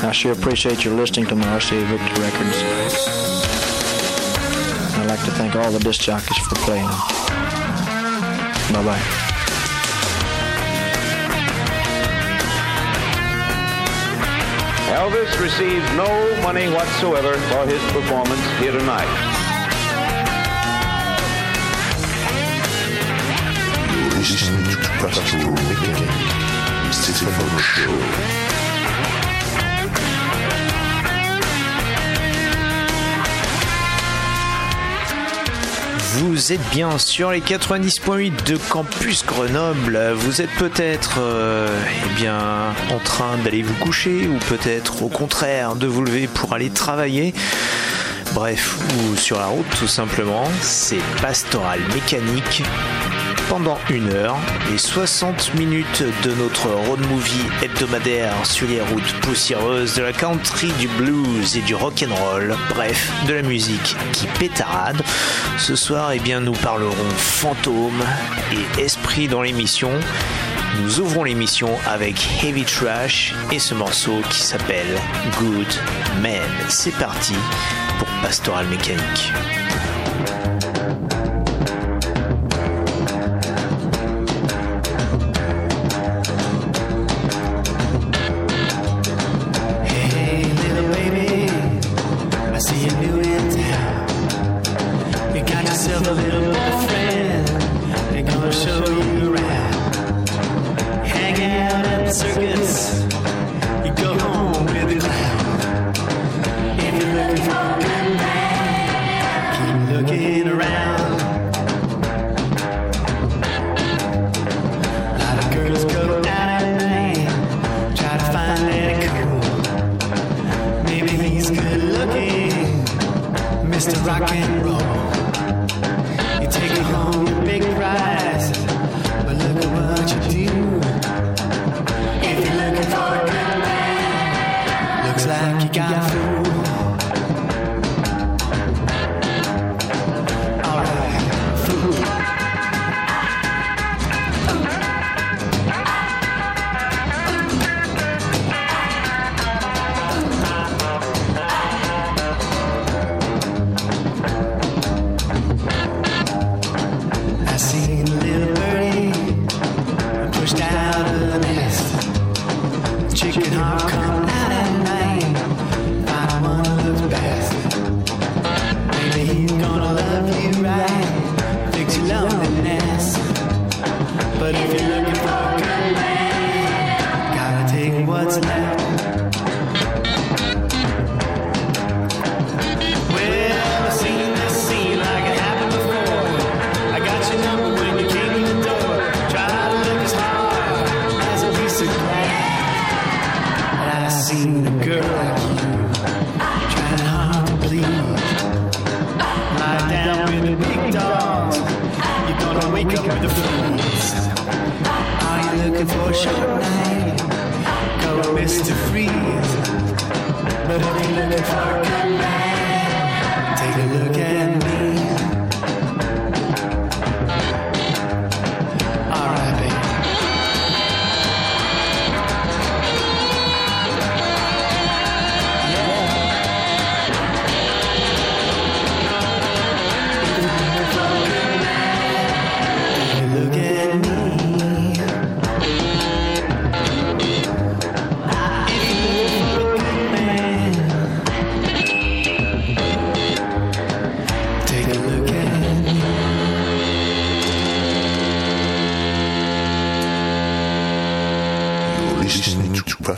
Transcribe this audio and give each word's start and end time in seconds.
I 0.00 0.12
sure 0.12 0.32
appreciate 0.32 0.84
your 0.84 0.94
listening 0.94 1.26
to 1.26 1.34
my 1.34 1.44
RCA 1.46 1.84
Victor 1.86 2.20
records. 2.22 2.56
I'd 4.96 5.06
like 5.08 5.24
to 5.24 5.30
thank 5.32 5.56
all 5.56 5.72
the 5.72 5.80
disc 5.80 6.00
jockeys 6.00 6.38
for 6.46 6.54
playing. 6.56 6.86
Bye 8.72 8.84
bye. 8.84 9.02
Elvis 14.94 15.40
received 15.40 15.84
no 15.96 16.42
money 16.42 16.68
whatsoever 16.68 17.34
for 17.50 17.66
his 17.66 17.82
performance 17.92 18.44
here 18.60 18.72
tonight. 18.72 19.38
listening 24.18 24.64
to 24.64 24.76
Pastoral 24.98 25.50
Weekend. 25.50 26.94
Stephen 26.94 27.58
Show. 27.58 28.57
Vous 36.20 36.52
êtes 36.52 36.70
bien 36.70 36.98
sur 36.98 37.30
les 37.30 37.40
90.8 37.40 38.44
de 38.44 38.56
Campus 38.56 39.24
Grenoble. 39.24 40.14
Vous 40.16 40.42
êtes 40.42 40.50
peut-être 40.58 41.18
euh, 41.20 41.68
eh 42.04 42.20
bien 42.20 42.74
en 42.90 42.98
train 42.98 43.38
d'aller 43.44 43.62
vous 43.62 43.74
coucher 43.74 44.26
ou 44.26 44.36
peut-être 44.48 45.04
au 45.04 45.08
contraire 45.08 45.76
de 45.76 45.86
vous 45.86 46.02
lever 46.02 46.26
pour 46.26 46.52
aller 46.54 46.70
travailler. 46.70 47.34
Bref, 48.34 48.78
ou 48.98 49.16
sur 49.16 49.38
la 49.38 49.46
route 49.46 49.70
tout 49.78 49.86
simplement. 49.86 50.44
C'est 50.60 50.98
Pastoral 51.22 51.78
Mécanique 51.94 52.64
pendant 53.48 53.78
une 53.90 54.10
heure 54.10 54.36
et 54.72 54.78
60 54.78 55.54
minutes 55.54 56.04
de 56.22 56.32
notre 56.34 56.68
road 56.68 57.00
movie 57.08 57.46
hebdomadaire 57.62 58.34
sur 58.44 58.68
les 58.68 58.80
routes 58.80 59.12
poussiéreuses 59.22 59.94
de 59.94 60.02
la 60.02 60.12
country, 60.12 60.70
du 60.78 60.88
blues 60.88 61.56
et 61.56 61.60
du 61.62 61.74
rock 61.74 62.04
and 62.06 62.14
roll. 62.14 62.54
Bref, 62.70 63.10
de 63.26 63.34
la 63.34 63.42
musique 63.42 63.96
qui 64.12 64.26
pétarade. 64.38 65.02
Ce 65.56 65.76
soir, 65.76 66.12
eh 66.12 66.18
bien, 66.18 66.40
nous 66.40 66.52
parlerons 66.52 67.10
fantômes 67.16 68.04
et 68.52 68.82
esprit 68.82 69.28
dans 69.28 69.42
l'émission. 69.42 69.90
Nous 70.82 71.00
ouvrons 71.00 71.24
l'émission 71.24 71.70
avec 71.86 72.16
Heavy 72.42 72.64
Trash 72.64 73.34
et 73.50 73.58
ce 73.58 73.74
morceau 73.74 74.20
qui 74.30 74.40
s'appelle 74.40 74.98
Good 75.38 75.74
Man. 76.22 76.48
C'est 76.68 76.96
parti 76.96 77.34
pour 77.98 78.08
Pastoral 78.22 78.66
Mécanique. 78.68 79.32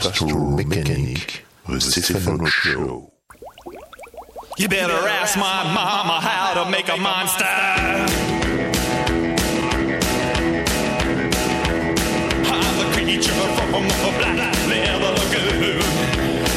Mechanic, 0.01 1.45
the 1.69 1.79
Stefano 1.79 2.45
Show. 2.45 3.13
You 4.57 4.67
better 4.67 4.93
ask 4.93 5.37
my 5.37 5.63
mama 5.63 6.19
how 6.19 6.55
to 6.55 6.71
make 6.71 6.89
a 6.89 6.97
monster. 6.97 7.45
I'm 12.49 12.77
the 12.79 12.85
creature 12.97 13.31
from 13.69 13.83
the 13.87 14.11
black 14.17 14.57
leather 14.65 15.13
lagoon. 15.21 15.83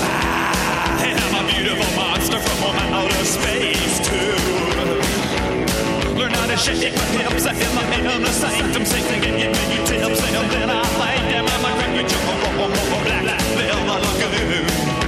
I 0.00 1.12
am 1.12 1.34
a 1.36 1.52
beautiful 1.52 1.90
monster 2.00 2.40
from 2.40 2.64
outer 2.94 3.24
space 3.26 4.00
too. 4.08 4.40
Learn 6.16 6.32
how 6.32 6.46
to 6.46 6.56
shake 6.56 6.96
my 6.96 7.04
hips 7.20 7.44
in 7.44 7.52
the, 7.52 8.14
in 8.14 8.22
the 8.22 8.30
sanctum, 8.30 8.86
sing 8.86 9.04
and 9.04 9.36
give 9.36 9.52
me 9.68 9.76
tips, 9.84 10.20
and 10.32 10.50
then 10.50 10.70
I 10.70 10.80
lay 10.98 11.30
down. 11.30 11.73
I'm 12.06 12.42
a 12.42 12.50
creature 12.58 12.84
from 12.90 13.04
the 13.04 13.16
black 13.24 13.40
leather 13.56 14.00
lagoon. 14.00 15.03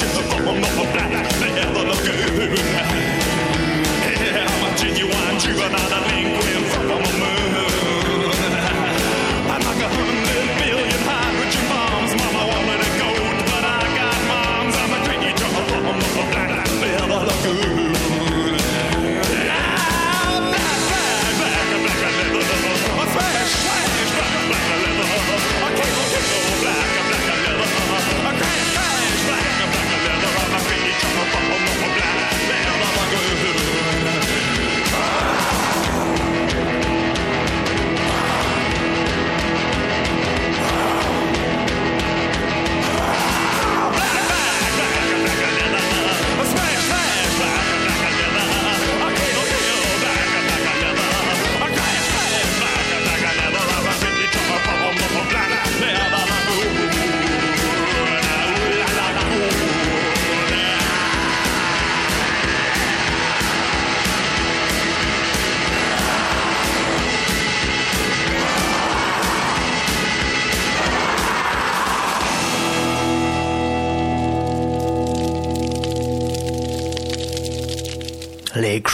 Les 0.00 0.06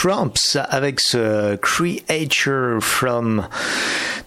Cramps 0.07 0.59
avec 0.69 1.01
ce 1.01 1.57
Creature 1.57 2.83
from 2.83 3.49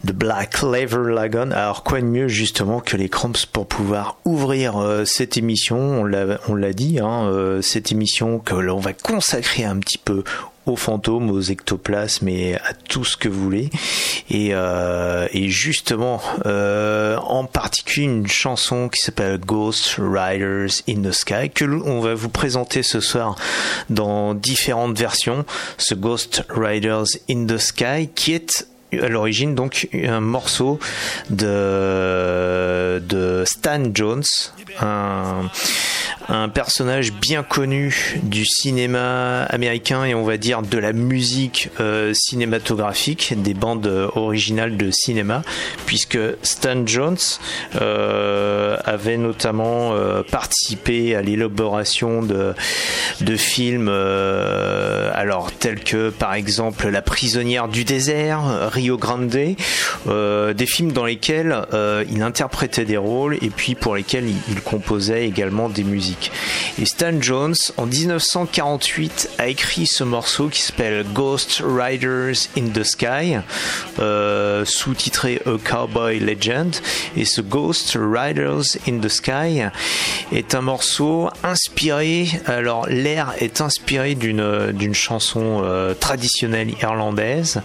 the 0.04 0.12
Black 0.12 0.64
Lever 0.64 1.14
Lagoon. 1.14 1.52
Alors 1.52 1.84
quoi 1.84 2.02
de 2.02 2.06
mieux 2.08 2.28
justement 2.28 2.80
que 2.80 2.98
les 2.98 3.10
Cramps 3.10 3.46
pour 3.54 3.68
pouvoir 3.68 4.18
ouvrir 4.26 4.78
euh, 4.78 5.06
cette 5.06 5.38
émission? 5.38 6.02
On 6.48 6.56
l'a 6.56 6.74
dit, 6.74 7.00
hein, 7.00 7.28
euh, 7.28 7.62
cette 7.62 7.92
émission 7.92 8.40
que 8.40 8.56
l'on 8.56 8.80
va 8.80 8.94
consacrer 8.94 9.66
un 9.66 9.78
petit 9.78 10.00
peu 10.00 10.24
aux 10.68 10.76
fantômes, 10.76 11.32
aux 11.32 11.42
ectoplasmes 11.42 12.28
et 12.28 12.56
à 12.56 12.74
tout 12.88 13.04
ce 13.06 13.18
que 13.18 13.28
vous 13.30 13.42
voulez. 13.42 13.70
Et, 14.30 14.50
euh, 14.52 15.28
et 15.34 15.50
justement, 15.50 16.22
euh, 16.46 17.18
en 17.18 17.46
particulier 17.46 18.06
une 18.06 18.28
chanson 18.28 18.90
qui 18.90 19.00
s'appelle 19.00 19.40
Ghost 19.40 19.96
Riders 19.98 20.82
in 20.88 21.02
the 21.02 21.12
Sky, 21.12 21.50
que 21.50 21.66
l'on- 21.66 21.84
on 21.86 22.02
va 22.02 22.14
vous 22.14 22.30
présenter 22.30 22.84
ce 22.84 23.00
soir 23.00 23.36
dans 23.90 24.34
différentes 24.34 24.98
versions. 24.98 25.46
Ce 25.78 25.96
Ghost 25.96 26.44
Riders 26.50 27.06
in 27.30 27.46
the 27.48 27.58
Sky 27.58 28.10
qui 28.14 28.34
est 28.34 28.68
à 28.94 29.08
l'origine 29.10 29.54
donc 29.56 29.90
un 29.94 30.22
morceau 30.22 30.80
de, 31.30 33.00
de 33.06 33.44
Stan 33.46 33.84
Jones, 33.94 34.24
un, 34.82 35.50
un 36.30 36.50
personnage 36.50 37.14
bien 37.14 37.44
connu 37.44 38.20
du 38.24 38.46
cinéma 38.46 39.44
américain 39.44 40.04
et 40.04 40.14
on 40.14 40.24
va 40.24 40.38
dire 40.38 40.62
de 40.62 40.78
la 40.78 40.92
musique 40.92 41.70
euh, 41.80 42.14
cinématographique, 42.14 43.34
des 43.38 43.54
bandes 43.54 43.88
euh, 43.88 44.10
originales 44.16 44.76
de 44.76 44.92
cinéma, 44.92 45.42
puisque 45.86 46.20
Stan 46.42 46.86
Jones 46.86 47.18
euh, 47.82 48.78
avait 48.84 49.18
notamment 49.18 49.94
participé 50.32 51.16
à 51.16 51.22
l'élaboration 51.22 52.22
de, 52.22 52.54
films, 53.38 53.90
alors 53.90 55.52
tels 55.52 55.84
que 55.84 56.10
par 56.10 56.34
exemple 56.34 56.90
La 56.90 57.02
prisonnière 57.02 57.68
du 57.68 57.84
désert, 57.84 58.70
Rio 58.72 58.98
Grande, 58.98 59.28
des 59.28 60.66
films 60.66 60.92
dans 60.92 61.06
lesquels 61.06 61.66
il 62.10 62.22
interprétait 62.22 62.86
des 62.86 62.98
rôles 62.98 63.36
et 63.42 63.50
puis 63.50 63.76
pour 63.76 63.96
lesquels 63.96 64.28
il, 64.28 64.38
il 64.50 64.62
composait 64.62 65.28
également 65.28 65.70
des 65.70 65.84
musiques. 65.84 66.17
Et 66.80 66.86
Stan 66.86 67.20
Jones, 67.20 67.56
en 67.78 67.86
1948, 67.86 69.30
a 69.38 69.48
écrit 69.48 69.88
ce 69.88 70.04
morceau 70.04 70.48
qui 70.48 70.62
s'appelle 70.62 71.06
Ghost 71.14 71.64
Riders 71.66 72.48
in 72.58 72.70
the 72.74 72.84
Sky, 72.84 73.38
euh, 74.00 74.64
sous-titré 74.66 75.42
A 75.46 75.58
Cowboy 75.64 76.20
Legend. 76.20 76.76
Et 77.16 77.26
ce 77.26 77.42
Ghost 77.42 77.98
Riders 78.00 78.78
in 78.88 79.00
the 79.00 79.10
Sky 79.10 79.64
est 80.32 80.56
un 80.56 80.62
morceau 80.62 81.30
inspiré, 81.44 82.28
alors 82.46 82.88
l'air 82.88 83.34
est 83.40 83.62
inspiré 83.62 84.16
d'une 84.16 84.94
chanson 84.94 85.62
euh, 85.64 85.94
traditionnelle 85.94 86.74
irlandaise 86.82 87.62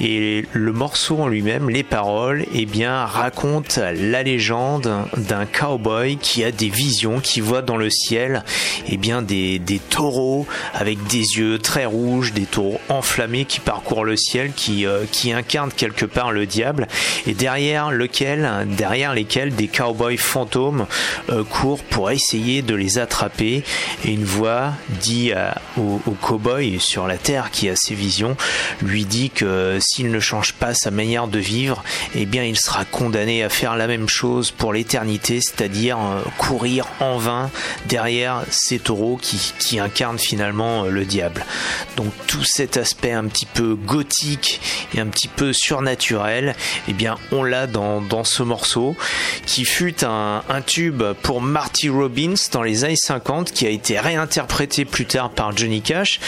et 0.00 0.46
le 0.52 0.72
morceau 0.72 1.20
en 1.20 1.28
lui-même, 1.28 1.70
les 1.70 1.84
paroles, 1.84 2.44
eh 2.54 2.66
bien 2.66 3.04
raconte 3.04 3.76
la 3.76 4.22
légende 4.22 5.06
d'un 5.16 5.46
cowboy 5.46 6.16
qui 6.16 6.42
a 6.44 6.50
des 6.50 6.68
visions, 6.68 7.20
qui 7.20 7.40
voit 7.40 7.62
dans 7.62 7.71
dans 7.72 7.78
le 7.78 7.88
ciel 7.88 8.44
eh 8.88 8.98
bien 8.98 9.22
des, 9.22 9.60
taureaux 9.88 10.46
avec 10.74 11.02
des 11.06 11.38
yeux 11.38 11.58
très 11.58 11.86
rouges, 11.86 12.34
des 12.34 12.44
taureaux 12.44 12.80
enflammés 12.90 13.46
qui 13.46 13.60
parcourent 13.60 14.04
le 14.04 14.16
ciel, 14.16 14.52
qui, 14.54 14.84
euh, 14.84 15.04
incarnent 15.32 15.72
quelque 15.72 16.04
part 16.04 16.32
le 16.32 16.44
diable, 16.44 16.86
et 17.26 17.32
derrière 17.32 17.90
lequel, 17.90 18.66
derrière 18.66 19.14
lesquels 19.14 19.54
des 19.54 19.68
cowboys 19.68 20.18
fantômes 20.18 20.86
euh, 21.30 21.44
courent 21.44 21.82
pour 21.84 22.10
essayer 22.10 22.60
de 22.60 22.74
les 22.74 22.98
attraper. 22.98 23.64
Et 24.04 24.12
une 24.12 24.24
voix 24.24 24.72
dit 25.00 25.32
au, 25.78 25.98
cowboy 26.20 26.78
sur 26.78 27.06
la 27.06 27.16
terre 27.16 27.50
qui 27.50 27.70
a 27.70 27.74
ses 27.76 27.94
visions, 27.94 28.36
lui 28.82 29.06
dit 29.06 29.30
que 29.30 29.78
s'il 29.80 30.10
ne 30.10 30.20
change 30.20 30.52
pas 30.52 30.74
sa 30.74 30.90
manière 30.90 31.26
de 31.26 31.38
vivre, 31.38 31.82
eh 32.14 32.26
bien 32.26 32.44
il 32.44 32.58
sera 32.58 32.84
condamné 32.84 33.42
à 33.42 33.48
faire 33.48 33.76
la 33.76 33.86
même 33.86 34.08
chose 34.08 34.50
pour 34.50 34.74
l'éternité, 34.74 35.40
c'est-à-dire 35.40 35.98
euh, 35.98 36.20
courir 36.36 36.86
en 37.00 37.16
vain 37.16 37.50
derrière 37.86 38.42
ces 38.50 38.78
taureaux 38.78 39.18
qui, 39.20 39.78
incarnent 39.78 40.18
finalement 40.18 40.84
euh, 40.84 40.90
le 40.90 41.04
diable. 41.04 41.44
Donc 41.96 42.12
tout 42.26 42.44
cet 42.44 42.76
aspect 42.76 43.12
un 43.12 43.24
petit 43.24 43.46
peu 43.46 43.74
gothique 43.74 44.60
et 44.94 45.00
un 45.00 45.06
petit 45.06 45.28
peu 45.28 45.52
surnaturel, 45.52 46.54
eh 46.88 46.92
bien 46.92 47.16
on 47.30 47.42
l'a 47.42 47.66
dans, 47.66 48.24
ce 48.24 48.42
morceau 48.42 48.94
qui 49.46 49.64
fut 49.64 50.04
un, 50.04 50.42
tube 50.66 51.02
pour 51.22 51.40
Marty 51.40 51.88
Robbins 51.88 52.34
dans 52.52 52.62
les 52.62 52.84
années 52.84 52.94
50 52.96 53.52
qui 53.52 53.66
a 53.66 53.70
été 53.70 53.98
réinterprété 53.98 54.84
plus 54.84 55.06
tard 55.06 55.30
par 55.30 55.56
Johnny 55.56 55.82
Cash 55.82 56.20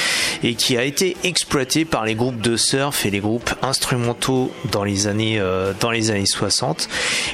et 0.43 0.55
qui 0.55 0.77
a 0.77 0.85
été 0.85 1.17
exploité 1.23 1.85
par 1.85 2.05
les 2.05 2.15
groupes 2.15 2.41
de 2.41 2.57
surf 2.57 3.07
et 3.07 3.11
les 3.11 3.21
groupes 3.21 3.55
instrumentaux 3.63 4.53
dans 4.73 4.83
les 4.83 5.07
années 5.07 5.39
euh, 5.39 5.73
dans 5.81 5.91
les 5.91 6.11
années 6.11 6.27
60 6.27 6.89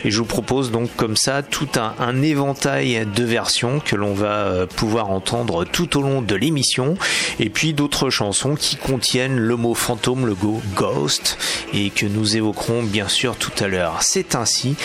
et 0.04 0.10
je 0.10 0.18
vous 0.18 0.24
propose 0.24 0.70
donc 0.70 0.94
comme 0.96 1.16
ça 1.16 1.42
tout 1.42 1.68
un 1.76 2.22
éventail 2.22 3.06
de 3.14 3.24
versions 3.24 3.80
que 3.90 3.96
l'on 3.96 4.14
va 4.14 4.46
euh, 4.46 4.66
pouvoir 4.66 5.10
entendre 5.10 5.64
tout 5.64 5.98
au 5.98 6.02
long 6.02 6.22
de 6.22 6.36
l'émission. 6.36 6.96
Et 7.40 7.50
puis 7.50 7.72
d'autres 7.72 8.08
chansons 8.08 8.54
qui 8.54 8.76
contiennent 8.76 9.36
le 9.36 9.56
mot 9.56 9.74
fantôme 9.74 10.26
le 10.26 10.34
go 10.36 10.62
ghost 10.76 11.36
et 11.74 11.90
que 11.90 12.06
nous 12.06 12.36
évoquerons 12.36 12.84
bien 12.84 13.08
sûr 13.08 13.34
tout 13.34 13.52
à 13.58 13.66
l'heure. 13.66 14.02
C'est 14.02 14.36
ainsi 14.36 14.76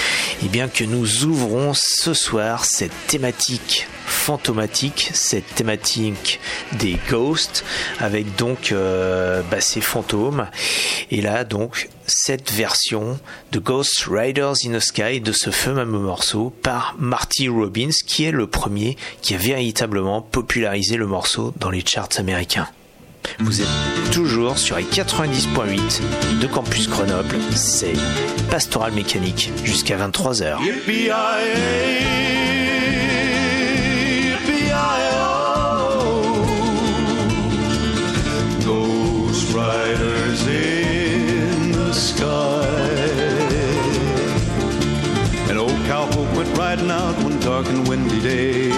eh 0.43 0.47
bien 0.47 0.67
que 0.67 0.83
nous 0.83 1.25
ouvrons 1.25 1.73
ce 1.75 2.15
soir 2.15 2.65
cette 2.65 2.95
thématique 3.05 3.87
fantomatique, 4.05 5.11
cette 5.13 5.55
thématique 5.55 6.39
des 6.73 6.97
ghosts, 7.09 7.63
avec 7.99 8.35
donc 8.35 8.71
euh, 8.71 9.41
bah, 9.49 9.61
ces 9.61 9.81
fantômes. 9.81 10.47
Et 11.11 11.21
là 11.21 11.43
donc 11.43 11.89
cette 12.07 12.51
version 12.51 13.19
de 13.51 13.59
Ghost 13.59 14.05
Riders 14.09 14.53
in 14.65 14.77
the 14.77 14.79
Sky 14.79 15.21
de 15.21 15.31
ce 15.31 15.49
fameux 15.49 15.85
morceau 15.85 16.53
par 16.61 16.95
Marty 16.99 17.49
Robbins, 17.49 17.89
qui 18.05 18.25
est 18.25 18.31
le 18.31 18.47
premier 18.47 18.97
qui 19.21 19.33
a 19.33 19.37
véritablement 19.37 20.21
popularisé 20.21 20.97
le 20.97 21.07
morceau 21.07 21.53
dans 21.57 21.69
les 21.69 21.83
charts 21.85 22.09
américains. 22.17 22.67
Vous 23.39 23.61
êtes 23.61 23.67
toujours 24.11 24.57
sur 24.57 24.77
les 24.77 24.83
90.8 24.83 26.39
de 26.39 26.47
Campus 26.47 26.87
Grenoble, 26.89 27.37
c'est 27.55 27.93
Pastoral 28.49 28.93
Mécanique 28.93 29.51
jusqu'à 29.63 29.97
23h. 29.97 30.59
Riding 46.75 46.91
out 46.91 47.15
one 47.23 47.39
dark 47.39 47.67
and 47.67 47.87
windy 47.87 48.21
day. 48.21 48.69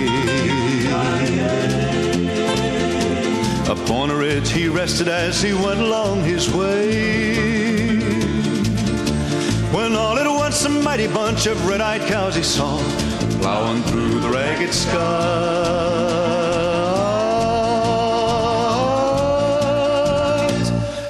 Upon 3.67 4.11
a 4.11 4.15
ridge 4.15 4.51
he 4.51 4.67
rested 4.67 5.07
as 5.07 5.41
he 5.41 5.53
went 5.53 5.79
along 5.79 6.23
his 6.23 6.53
way. 6.53 7.95
When 9.71 9.95
all 9.95 10.19
at 10.19 10.27
once 10.27 10.63
a 10.65 10.69
mighty 10.69 11.07
bunch 11.07 11.47
of 11.47 11.67
red-eyed 11.67 12.01
cows 12.07 12.35
he 12.35 12.43
saw 12.43 12.77
plowing 13.41 13.81
through 13.83 14.19
the 14.19 14.29
ragged 14.29 14.73
skies 14.73 15.01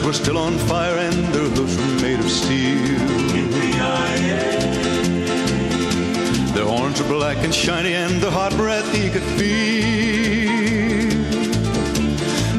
were 0.05 0.13
still 0.13 0.37
on 0.37 0.59
fire 0.59 0.99
and 0.99 1.25
their 1.33 1.49
hoofs 1.49 1.77
were 1.77 2.03
made 2.03 2.19
of 2.19 2.31
steel. 2.31 2.99
Their 6.55 6.67
horns 6.67 7.01
were 7.01 7.09
black 7.09 7.39
and 7.39 7.55
shiny 7.55 7.95
and 7.95 8.21
their 8.21 8.31
hot 8.31 8.55
breath 8.57 8.87
he 8.95 9.09
could 9.09 9.23
feel. 9.39 9.65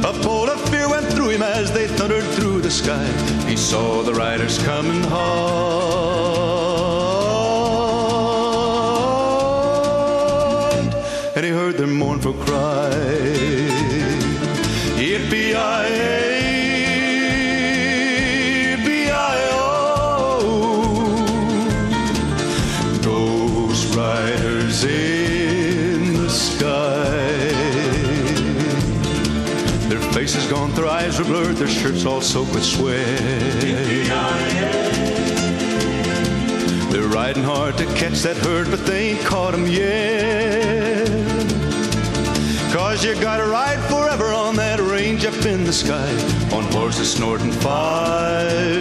A 0.03 0.13
bolt 0.23 0.49
of 0.49 0.59
fear 0.69 0.89
went 0.89 1.05
through 1.13 1.29
him 1.29 1.43
as 1.43 1.71
they 1.71 1.87
thundered 1.87 2.25
through 2.35 2.61
the 2.61 2.71
sky. 2.71 3.05
He 3.47 3.55
saw 3.55 4.01
the 4.01 4.13
riders 4.13 4.57
coming 4.63 5.03
hard, 5.03 5.75
and 11.35 11.45
he 11.45 11.51
heard 11.51 11.77
their 11.77 11.87
mournful 11.87 12.33
cry. 12.33 13.64
Eyes 31.15 31.19
were 31.19 31.33
blurred, 31.33 31.55
their 31.55 31.67
shirts 31.67 32.05
all 32.05 32.21
soaked 32.21 32.53
with 32.53 32.63
sweat. 32.63 33.19
They're 36.91 37.07
riding 37.07 37.43
hard 37.43 37.77
to 37.77 37.85
catch 37.95 38.21
that 38.21 38.37
herd, 38.37 38.69
but 38.69 38.85
they 38.85 39.11
ain't 39.11 39.25
caught 39.25 39.53
'em 39.53 39.67
yet. 39.67 41.07
Cause 42.73 43.05
you 43.05 43.15
gotta 43.15 43.45
ride 43.45 43.79
forever 43.89 44.33
on 44.33 44.55
that 44.57 44.79
range 44.79 45.25
up 45.25 45.45
in 45.45 45.63
the 45.63 45.73
sky 45.73 46.11
on 46.51 46.63
horses 46.71 47.13
snorting 47.13 47.51
fire. 47.51 48.75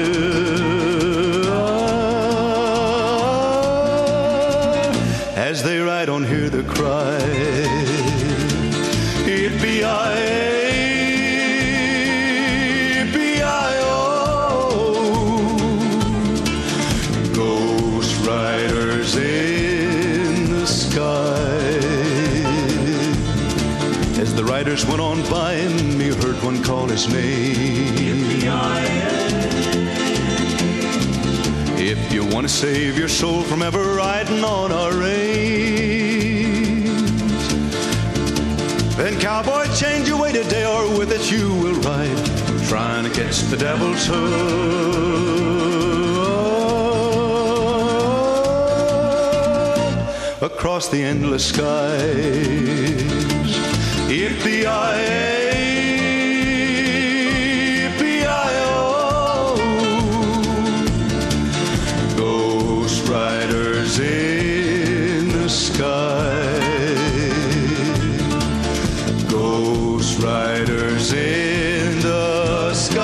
As 5.36 5.62
they 5.62 5.78
ride 5.78 6.08
on, 6.08 6.24
hear 6.24 6.48
the 6.50 6.64
cry. 6.64 7.33
By 25.30 25.56
he 25.56 26.08
heard 26.08 26.42
one 26.42 26.62
call 26.62 26.86
his 26.86 27.08
name. 27.12 28.14
If 31.76 32.12
you 32.12 32.24
want 32.24 32.48
to 32.48 32.52
save 32.52 32.98
your 32.98 33.08
soul 33.08 33.42
from 33.42 33.62
ever 33.62 33.94
riding 33.94 34.42
on 34.44 34.72
a 34.72 34.90
range, 34.96 35.24
then 38.96 39.20
cowboy, 39.20 39.66
change 39.74 40.08
your 40.08 40.20
way 40.20 40.32
today, 40.32 40.64
or 40.64 40.98
with 40.98 41.12
it 41.12 41.30
you 41.30 41.52
will 41.54 41.80
ride, 41.82 42.26
trying 42.68 43.04
to 43.04 43.10
catch 43.10 43.40
the 43.42 43.56
devil's 43.56 44.06
hood 44.06 45.34
across 50.42 50.88
the 50.88 51.02
endless 51.02 51.52
E-P-I-A, 54.10 55.24
E-P-I-O. 57.86 58.34
Oh. 59.16 59.56
Ghost 62.16 63.08
riders 63.08 63.98
in 63.98 65.28
the 65.32 65.48
sky. 65.48 66.50
Ghost 69.28 70.20
riders 70.22 71.12
in 71.12 72.00
the 72.00 72.74
sky. 72.74 73.00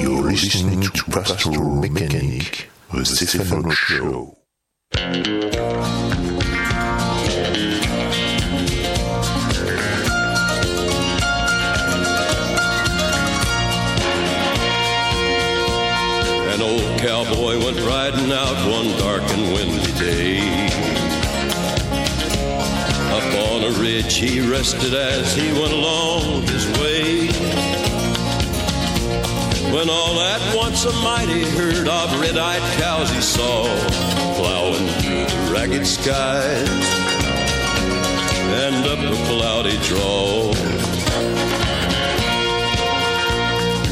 You're 0.00 0.22
listening 0.22 0.80
to 0.80 1.04
Pastor 1.10 1.50
Mickens. 1.50 2.33
The 3.04 3.70
Show. 3.74 4.38
An 16.48 16.62
old 16.62 16.98
cowboy 16.98 17.62
went 17.62 17.78
riding 17.80 18.32
out 18.32 18.70
one 18.70 18.96
dark 18.98 19.22
and 19.32 19.52
windy 19.52 19.92
day. 19.98 20.40
Up 23.10 23.34
on 23.52 23.64
a 23.64 23.70
ridge 23.82 24.14
he 24.16 24.40
rested 24.40 24.94
as 24.94 25.34
he 25.34 25.52
went 25.52 25.74
along 25.74 26.42
his 26.44 26.66
way. 26.78 27.28
When 29.74 29.90
all 29.90 30.20
at 30.20 30.56
once 30.56 30.84
a 30.84 30.92
mighty 31.02 31.42
herd 31.42 31.88
of 31.88 32.20
red-eyed 32.20 32.62
cows 32.84 33.10
he 33.10 33.20
saw 33.22 33.64
plowing 34.36 34.86
through 35.00 35.24
the 35.24 35.52
ragged 35.54 35.86
skies 35.86 36.68
and 38.64 38.84
up 38.92 38.98
a 38.98 39.16
cloudy 39.26 39.78
draw. 39.88 40.52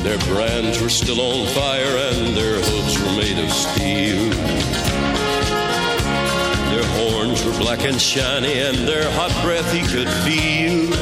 Their 0.02 0.18
brands 0.30 0.78
were 0.82 0.90
still 0.90 1.20
on 1.22 1.46
fire 1.58 1.94
and 2.08 2.36
their 2.36 2.56
hooves 2.60 2.94
were 3.00 3.14
made 3.22 3.38
of 3.42 3.50
steel. 3.50 4.28
Their 6.72 6.88
horns 6.98 7.42
were 7.46 7.56
black 7.64 7.86
and 7.86 7.98
shiny 7.98 8.60
and 8.60 8.76
their 8.86 9.10
hot 9.12 9.32
breath 9.42 9.72
he 9.72 9.80
could 9.92 10.10
feel. 10.24 10.92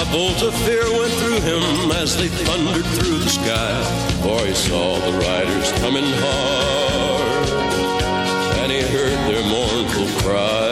A 0.00 0.04
bolt 0.12 0.40
of 0.44 0.54
fear 0.66 0.86
went 0.96 1.12
through 1.20 1.40
him 1.40 1.90
as 2.02 2.16
they 2.16 2.28
thundered 2.28 2.86
through 2.96 3.18
the 3.18 3.30
sky, 3.30 4.09
for 4.22 4.44
he 4.46 4.54
saw 4.54 4.98
the 4.98 5.12
riders 5.18 5.72
coming 5.80 6.04
hard, 6.04 7.48
and 8.60 8.70
he 8.70 8.82
heard 8.82 9.18
their 9.28 9.42
mournful 9.42 10.08
cry. 10.20 10.69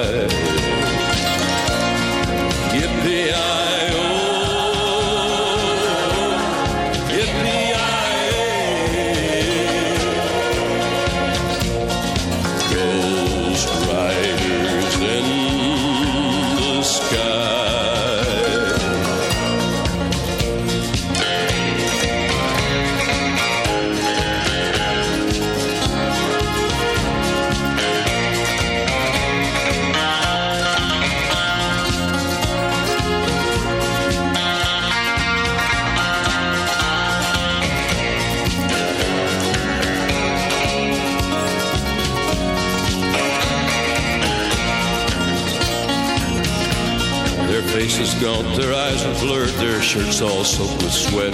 All 50.21 50.43
soaked 50.43 50.83
with 50.83 50.93
sweat. 50.93 51.33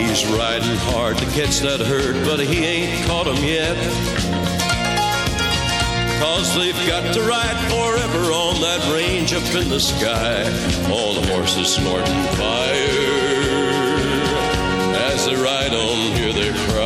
He's 0.00 0.24
riding 0.26 0.76
hard 0.88 1.18
to 1.18 1.26
catch 1.26 1.60
that 1.60 1.80
herd, 1.80 2.24
but 2.24 2.40
he 2.40 2.64
ain't 2.64 3.06
caught 3.06 3.26
'em 3.26 3.42
yet. 3.44 3.76
Cause 6.20 6.54
they've 6.54 6.86
got 6.86 7.12
to 7.12 7.20
ride 7.22 7.58
forever 7.68 8.32
on 8.32 8.60
that 8.62 8.80
range 8.94 9.34
up 9.34 9.54
in 9.54 9.68
the 9.68 9.80
sky. 9.80 10.44
All 10.90 11.14
the 11.20 11.26
horses 11.32 11.74
snorting 11.74 12.22
fire. 12.40 13.16
As 15.12 15.26
they 15.26 15.34
ride 15.34 15.74
on, 15.74 16.16
hear 16.16 16.32
their 16.32 16.54
cry. 16.70 16.85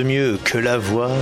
Mieux 0.00 0.38
que 0.42 0.58
la 0.58 0.78
voix 0.78 1.12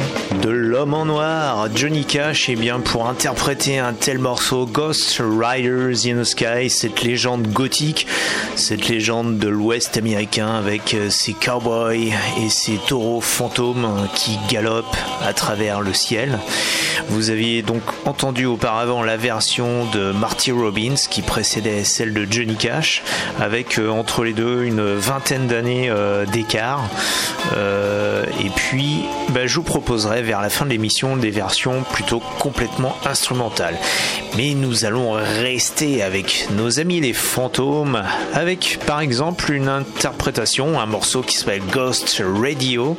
de 0.43 0.49
l'homme 0.49 0.95
en 0.95 1.05
noir, 1.05 1.69
Johnny 1.75 2.05
Cash, 2.05 2.49
et 2.49 2.57
bien 2.57 2.81
pour 2.81 3.09
interpréter 3.09 3.79
un 3.79 3.93
tel 3.93 4.19
morceau, 4.19 4.67
Ghost 4.67 5.21
Riders 5.21 6.07
in 6.07 6.21
the 6.21 6.25
Sky, 6.25 6.71
cette 6.71 7.03
légende 7.03 7.47
gothique, 7.49 8.07
cette 8.57 8.89
légende 8.89 9.39
de 9.39 9.49
l'Ouest 9.49 9.97
américain 9.97 10.55
avec 10.55 10.95
euh, 10.95 11.11
ses 11.11 11.33
cowboys 11.35 12.13
et 12.41 12.49
ses 12.49 12.79
taureaux 12.89 13.21
fantômes 13.21 14.09
qui 14.15 14.39
galopent 14.49 14.97
à 15.23 15.33
travers 15.33 15.81
le 15.81 15.93
ciel. 15.93 16.39
Vous 17.09 17.31
aviez 17.31 17.63
donc 17.63 17.83
entendu 18.07 18.47
auparavant 18.47 19.03
la 19.03 19.17
version 19.17 19.85
de 19.93 20.13
Marty 20.13 20.53
Robbins 20.53 20.95
qui 21.11 21.23
précédait 21.23 21.85
celle 21.85 22.13
de 22.13 22.27
Johnny 22.29 22.57
Cash, 22.57 23.03
avec 23.41 23.79
euh, 23.79 23.89
entre 23.89 24.25
les 24.25 24.33
deux 24.33 24.65
une 24.65 24.95
vingtaine 24.95 25.47
d'années 25.47 25.89
euh, 25.91 26.25
d'écart. 26.27 26.89
Euh, 27.57 28.25
et 28.45 28.51
puis, 28.51 29.05
bah, 29.31 29.47
je 29.47 29.57
vous 29.57 29.63
proposerai 29.63 30.23
vers 30.23 30.41
la 30.41 30.49
fin 30.49 30.65
de 30.65 30.71
l'émission 30.71 31.17
des 31.17 31.31
versions 31.31 31.83
plutôt 31.93 32.23
complètement 32.39 32.97
instrumentales. 33.05 33.79
Mais 34.37 34.55
nous 34.55 34.85
allons 34.85 35.13
rester 35.13 36.03
avec 36.03 36.49
nos 36.57 36.81
amis 36.81 37.01
les 37.01 37.13
fantômes, 37.13 38.03
avec 38.33 38.81
par 38.87 39.01
exemple 39.01 39.53
une 39.53 39.69
interprétation, 39.69 40.81
un 40.81 40.87
morceau 40.87 41.23
qui 41.23 41.37
s'appelle 41.37 41.63
Ghost 41.71 42.23
Radio. 42.27 42.97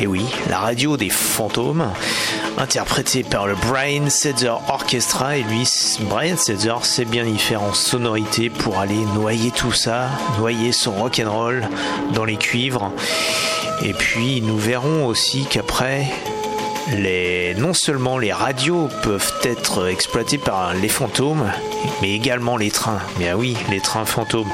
Et 0.00 0.06
oui, 0.06 0.24
la 0.48 0.58
radio 0.58 0.96
des 0.96 1.10
fantômes, 1.10 1.86
interprété 2.56 3.22
par 3.32 3.46
le 3.46 3.54
Brian 3.54 4.10
Setzer 4.10 4.52
Orchestra. 4.68 5.38
Et 5.38 5.42
lui, 5.42 5.66
Brian 6.02 6.36
Setzer 6.36 6.74
sait 6.82 7.06
bien 7.06 7.24
y 7.24 7.38
faire 7.38 7.62
en 7.62 7.72
sonorité 7.72 8.50
pour 8.50 8.78
aller 8.78 9.06
noyer 9.14 9.50
tout 9.50 9.72
ça, 9.72 10.10
noyer 10.38 10.70
son 10.70 10.92
rock'n'roll 10.92 11.66
dans 12.12 12.26
les 12.26 12.36
cuivres. 12.36 12.92
Et 13.82 13.94
puis 13.94 14.42
nous 14.42 14.58
verrons 14.58 15.06
aussi 15.06 15.46
qu'après, 15.48 16.06
les, 16.96 17.54
non 17.54 17.72
seulement 17.72 18.18
les 18.18 18.32
radios 18.32 18.88
peuvent 19.02 19.32
être 19.44 19.88
exploitées 19.88 20.38
par 20.38 20.74
les 20.74 20.88
fantômes, 20.88 21.50
mais 22.02 22.12
également 22.12 22.58
les 22.58 22.70
trains. 22.70 23.00
Mais 23.18 23.30
ah 23.30 23.36
oui, 23.38 23.56
les 23.70 23.80
trains 23.80 24.04
fantômes. 24.04 24.50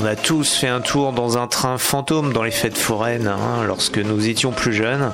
On 0.00 0.04
a 0.04 0.16
tous 0.16 0.54
fait 0.54 0.68
un 0.68 0.80
tour 0.80 1.12
dans 1.12 1.38
un 1.38 1.46
train 1.46 1.78
fantôme 1.78 2.32
dans 2.32 2.42
les 2.42 2.50
fêtes 2.50 2.78
foraines 2.78 3.28
hein, 3.28 3.64
lorsque 3.66 3.98
nous 3.98 4.28
étions 4.28 4.52
plus 4.52 4.74
jeunes. 4.74 5.12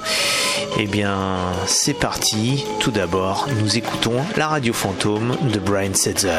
Eh 0.80 0.86
bien, 0.86 1.52
c'est 1.66 1.98
parti. 1.98 2.64
Tout 2.78 2.92
d'abord, 2.92 3.48
nous 3.60 3.76
écoutons 3.76 4.24
la 4.36 4.46
radio 4.46 4.72
fantôme 4.72 5.36
de 5.52 5.58
Brian 5.58 5.92
Setzer. 5.92 6.38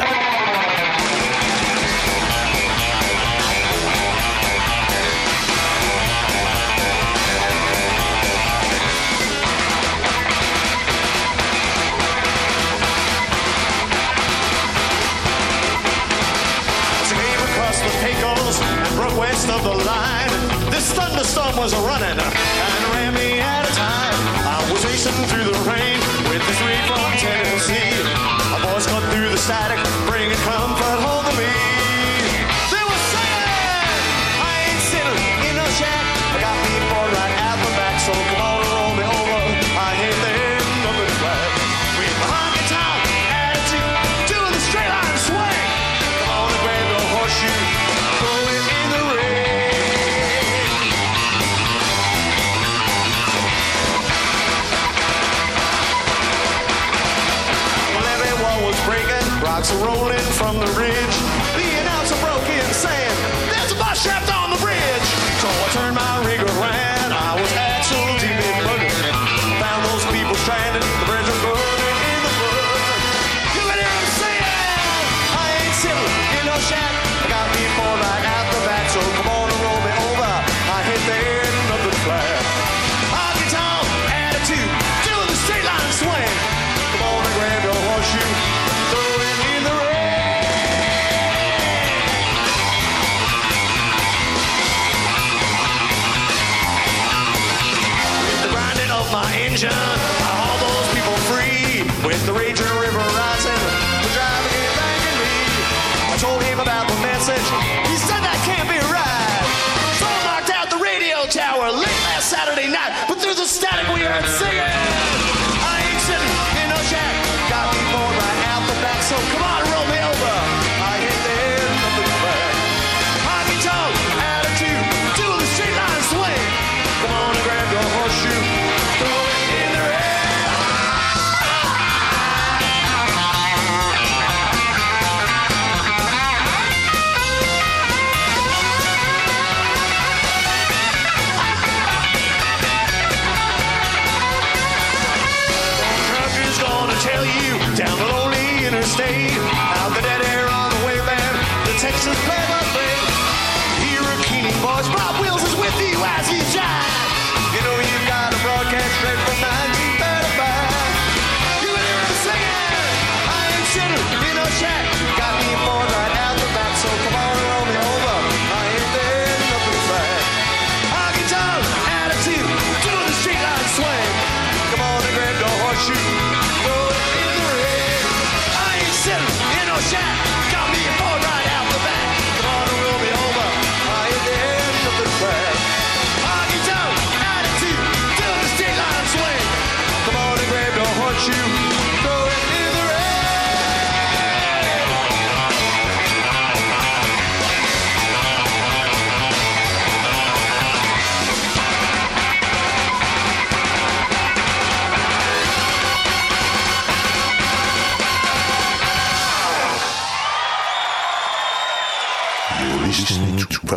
He's 107.29 107.98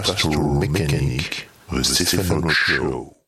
Astro 0.03 0.59
Mechanic, 0.59 1.49
The 1.71 1.85
Stephen 1.85 2.49
Show. 2.51 3.22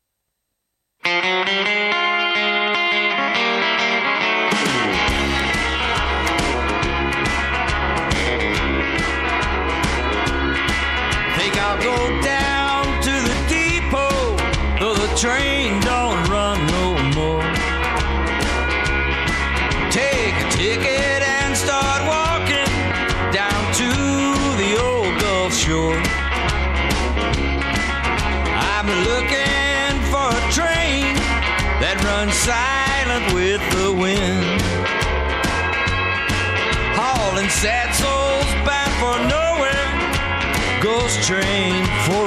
first 41.15 41.29
train 41.29 41.85
410. 42.07 42.25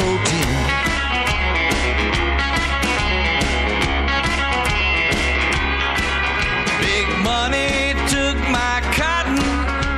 Big 6.80 7.08
money 7.24 7.94
took 8.10 8.38
my 8.50 8.82
cotton, 8.94 9.38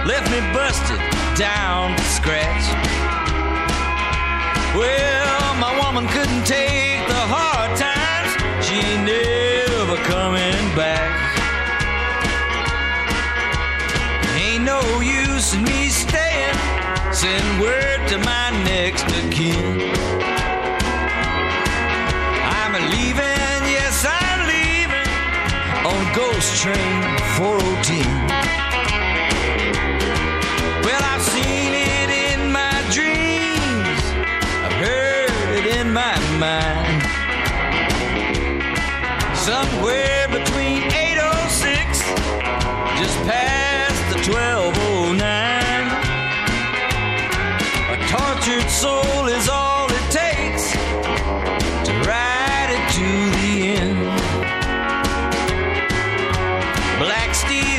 left 0.07 0.29
me 0.31 0.39
busted 0.53 0.99
down 1.37 1.95
to 1.95 2.03
scratch. 2.03 2.68
here. 19.39 19.78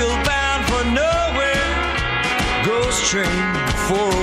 Black 0.01 0.09
steel 0.09 0.25
bound 0.25 0.65
for 3.87 4.20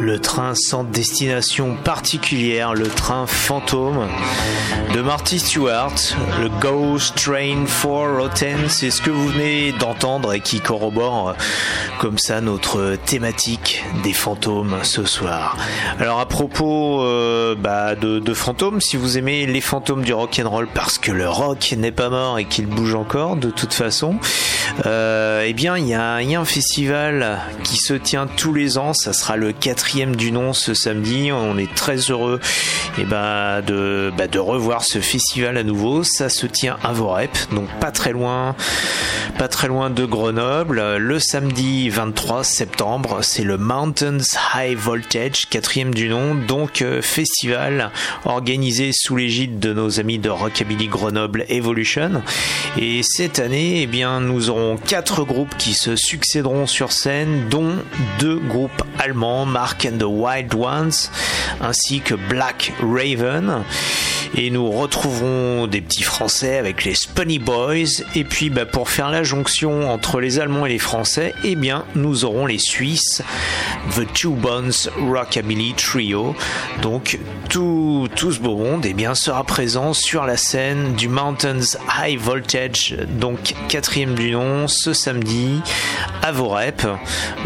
Le 0.00 0.18
train 0.18 0.54
sans 0.54 0.84
destination 0.84 1.76
particulière, 1.84 2.72
le 2.72 2.88
train 2.88 3.26
fantôme 3.26 4.08
de 4.94 5.02
Marty 5.02 5.40
Stewart, 5.40 5.92
le 6.40 6.48
Ghost 6.48 7.14
Train 7.14 7.66
410, 7.66 8.70
c'est 8.70 8.90
ce 8.90 9.02
que 9.02 9.10
vous 9.10 9.28
venez 9.28 9.72
d'entendre 9.72 10.32
et 10.32 10.40
qui 10.40 10.60
corrobore 10.60 11.28
euh, 11.28 11.34
comme 12.00 12.16
ça 12.16 12.40
notre 12.40 12.96
thématique 13.04 13.81
des 14.02 14.12
fantômes 14.12 14.76
ce 14.82 15.04
soir. 15.04 15.56
Alors 15.98 16.20
à 16.20 16.26
propos 16.26 17.02
euh, 17.02 17.54
bah, 17.54 17.94
de, 17.94 18.34
fantômes, 18.34 18.80
si 18.80 18.96
vous 18.96 19.18
aimez 19.18 19.46
les 19.46 19.60
fantômes 19.60 20.02
du 20.02 20.12
rock 20.12 20.40
and 20.42 20.48
roll 20.48 20.68
parce 20.72 20.98
que 20.98 21.12
le 21.12 21.28
rock 21.28 21.74
n'est 21.76 21.92
pas 21.92 22.08
mort 22.08 22.38
et 22.38 22.44
qu'il 22.44 22.66
bouge 22.66 22.94
encore 22.94 23.36
de 23.36 23.50
toute 23.50 23.74
façon, 23.74 24.16
euh, 24.86 25.44
eh 25.46 25.52
bien 25.52 25.76
il 25.76 25.86
y, 25.86 25.94
a- 25.94 26.14
un 26.22 26.44
festival 26.44 27.38
qui 27.62 27.76
se 27.76 27.92
tient 27.92 28.26
tous 28.26 28.54
les 28.54 28.78
ans, 28.78 28.94
ça 28.94 29.12
sera 29.12 29.36
le 29.36 29.52
quatrième 29.52 30.16
du 30.16 30.32
nom 30.32 30.52
ce 30.54 30.72
samedi. 30.72 31.30
On 31.30 31.58
est 31.58 31.72
très 31.74 31.96
heureux 31.96 32.40
eh 32.98 33.04
ben, 33.04 33.60
de, 33.60 34.10
bah, 34.16 34.28
de 34.28 34.38
revoir 34.38 34.82
ce 34.84 34.98
festival 35.00 35.58
à 35.58 35.62
nouveau. 35.62 36.04
Ça 36.04 36.28
se 36.30 36.46
tient 36.46 36.78
à 36.82 36.92
Vorep, 36.92 37.36
donc 37.52 37.68
pas 37.80 37.90
très 37.90 38.12
loin, 38.12 38.54
pas 39.38 39.48
très 39.48 39.68
loin 39.68 39.90
de 39.90 40.04
Grenoble. 40.06 40.96
Le 40.96 41.18
samedi 41.18 41.90
23 41.90 42.44
septembre, 42.44 43.18
c'est 43.22 43.44
le 43.44 43.58
Mountains 43.82 44.38
High 44.54 44.76
Voltage, 44.76 45.48
quatrième 45.50 45.92
du 45.92 46.08
nom, 46.08 46.36
donc 46.36 46.82
euh, 46.82 47.02
festival 47.02 47.90
organisé 48.24 48.92
sous 48.94 49.16
l'égide 49.16 49.58
de 49.58 49.72
nos 49.72 49.98
amis 49.98 50.20
de 50.20 50.30
Rockabilly 50.30 50.86
Grenoble 50.86 51.44
Evolution. 51.48 52.22
Et 52.78 53.00
cette 53.02 53.40
année, 53.40 53.82
eh 53.82 53.86
bien, 53.88 54.20
nous 54.20 54.50
aurons 54.50 54.76
quatre 54.76 55.24
groupes 55.24 55.56
qui 55.58 55.74
se 55.74 55.96
succéderont 55.96 56.68
sur 56.68 56.92
scène, 56.92 57.48
dont 57.48 57.74
deux 58.20 58.38
groupes 58.38 58.84
allemands, 59.00 59.46
Mark 59.46 59.84
and 59.84 59.98
the 59.98 60.06
Wild 60.06 60.54
Ones, 60.54 61.10
ainsi 61.60 62.02
que 62.02 62.14
Black 62.14 62.72
Raven. 62.80 63.64
Et 64.34 64.48
nous 64.48 64.70
retrouverons 64.70 65.66
des 65.66 65.82
petits 65.82 66.02
Français 66.02 66.56
avec 66.56 66.84
les 66.84 66.94
Spunny 66.94 67.38
Boys. 67.38 68.02
Et 68.14 68.24
puis, 68.24 68.48
bah, 68.48 68.64
pour 68.64 68.88
faire 68.88 69.10
la 69.10 69.24
jonction 69.24 69.90
entre 69.90 70.20
les 70.20 70.38
Allemands 70.38 70.64
et 70.64 70.70
les 70.70 70.78
Français, 70.78 71.34
eh 71.44 71.54
bien, 71.54 71.84
nous 71.94 72.24
aurons 72.24 72.46
les 72.46 72.58
Suisses, 72.58 73.20
The 73.96 74.12
Two 74.12 74.32
Bones 74.32 74.90
Rockabilly 74.98 75.74
Trio. 75.74 76.34
Donc, 76.80 77.18
tout, 77.48 78.08
tout 78.16 78.32
ce 78.32 78.40
beau 78.40 78.56
monde, 78.56 78.86
eh 78.86 78.94
bien, 78.94 79.14
sera 79.14 79.44
présent 79.44 79.92
sur 79.92 80.24
la 80.24 80.36
scène 80.36 80.94
du 80.94 81.08
Mountains 81.08 81.78
High 82.00 82.18
Voltage, 82.18 82.96
donc 83.08 83.54
quatrième 83.68 84.14
du 84.14 84.32
nom, 84.32 84.68
ce 84.68 84.92
samedi 84.92 85.60
à 86.22 86.32
Vorep. 86.32 86.86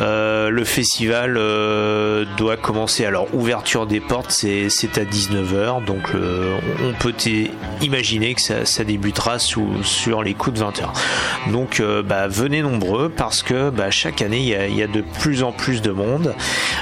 Euh, 0.00 0.50
le 0.50 0.64
festival 0.64 1.36
euh, 1.36 2.24
doit 2.36 2.56
commencer. 2.56 3.04
Alors, 3.04 3.26
ouverture 3.34 3.86
des 3.86 4.00
portes, 4.00 4.30
c'est 4.30 4.68
à 4.98 5.04
19h, 5.04 5.84
donc 5.84 6.14
euh, 6.14 6.56
on 6.84 6.92
peut 6.92 7.14
imaginer 7.80 8.34
que 8.34 8.40
ça, 8.40 8.84
débutera 8.84 9.38
sur 9.38 10.22
les 10.22 10.34
coups 10.34 10.60
de 10.60 10.64
20h. 10.64 11.50
Donc, 11.50 11.80
euh, 11.80 12.02
bah, 12.02 12.28
venez 12.28 12.62
nombreux 12.62 13.08
parce 13.08 13.42
que 13.42 13.70
bah, 13.70 13.90
chaque 13.90 14.22
année, 14.22 14.40
il 14.40 14.76
y 14.76 14.82
a 14.82 14.86
de 14.86 15.02
plus 15.20 15.42
en 15.42 15.52
plus 15.52 15.82
de 15.82 15.90
monde. 15.90 16.15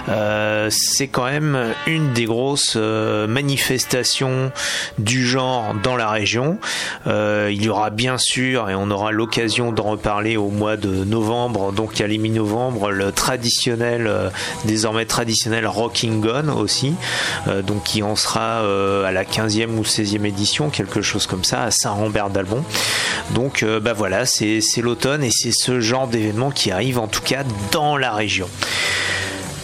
Euh, 0.09 0.69
c'est 0.71 1.09
quand 1.09 1.25
même 1.25 1.75
une 1.87 2.13
des 2.13 2.25
grosses 2.25 2.75
euh, 2.77 3.27
manifestations 3.27 4.53
du 4.99 5.27
genre 5.27 5.75
dans 5.83 5.97
la 5.97 6.11
région. 6.11 6.59
Euh, 7.07 7.51
il 7.53 7.63
y 7.63 7.69
aura 7.69 7.91
bien 7.91 8.19
sûr, 8.19 8.71
et 8.71 8.75
on 8.75 8.91
aura 8.91 9.13
l'occasion 9.13 9.73
d'en 9.73 9.85
reparler 9.85 10.37
au 10.37 10.49
mois 10.49 10.77
de 10.77 11.05
novembre, 11.05 11.73
donc 11.73 12.01
à 12.01 12.07
mi 12.07 12.31
novembre 12.31 12.91
le 12.91 13.13
traditionnel, 13.13 14.11
désormais 14.65 15.05
traditionnel 15.05 15.67
Rocking 15.67 16.21
Gun 16.21 16.49
aussi, 16.49 16.95
donc 17.67 17.83
qui 17.85 18.03
en 18.03 18.15
sera 18.15 18.61
à 18.61 19.13
la 19.13 19.25
15e 19.25 19.71
ou 19.77 19.83
16e 19.83 20.25
édition, 20.25 20.71
quelque 20.71 21.03
chose 21.03 21.27
comme 21.27 21.45
ça, 21.45 21.65
à 21.65 21.71
Saint-Rambert 21.71 22.31
d'Albon. 22.31 22.63
Donc 23.35 23.65
bah 23.83 23.93
voilà, 23.95 24.27
c'est 24.27 24.61
l'automne 24.79 25.25
et 25.25 25.31
c'est 25.31 25.53
ce 25.53 25.81
genre 25.81 26.07
d'événement 26.07 26.51
qui 26.51 26.71
arrive 26.71 26.99
en 26.99 27.09
tout 27.09 27.23
cas 27.23 27.43
dans 27.73 27.97
la 27.97 28.13
région. 28.13 28.49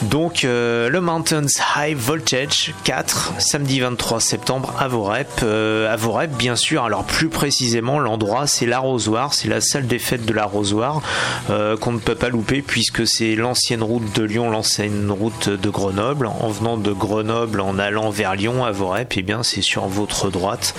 Donc 0.02 0.44
euh, 0.44 0.88
le 0.88 1.00
Mountains 1.02 1.44
High 1.76 1.94
Voltage 1.96 2.72
4, 2.84 3.34
samedi 3.38 3.80
23 3.80 4.18
septembre 4.20 4.72
à 4.78 4.88
Vorep. 4.88 5.28
Euh, 5.42 5.92
à 5.92 5.96
Vorep, 5.96 6.30
bien 6.30 6.56
sûr. 6.56 6.84
Alors 6.84 7.04
plus 7.04 7.28
précisément, 7.28 7.98
l'endroit 7.98 8.46
c'est 8.46 8.64
l'arrosoir, 8.64 9.34
c'est 9.34 9.48
la 9.48 9.60
salle 9.60 9.86
des 9.86 9.98
fêtes 9.98 10.24
de 10.24 10.32
l'arrosoir 10.32 11.02
euh, 11.50 11.76
qu'on 11.76 11.92
ne 11.92 11.98
peut 11.98 12.14
pas 12.14 12.30
louper 12.30 12.62
puisque 12.62 13.06
c'est 13.06 13.34
l'ancienne 13.36 13.82
route 13.82 14.16
de 14.16 14.22
Lyon, 14.24 14.50
l'ancienne 14.50 15.10
route 15.10 15.50
de 15.50 15.68
Grenoble. 15.68 16.26
En 16.26 16.48
venant 16.48 16.78
de 16.78 16.92
Grenoble, 16.92 17.60
en 17.60 17.78
allant 17.78 18.08
vers 18.08 18.34
Lyon 18.34 18.64
à 18.64 18.70
Vorep, 18.70 19.12
eh 19.16 19.22
bien 19.22 19.42
c'est 19.42 19.62
sur 19.62 19.86
votre 19.86 20.30
droite, 20.30 20.74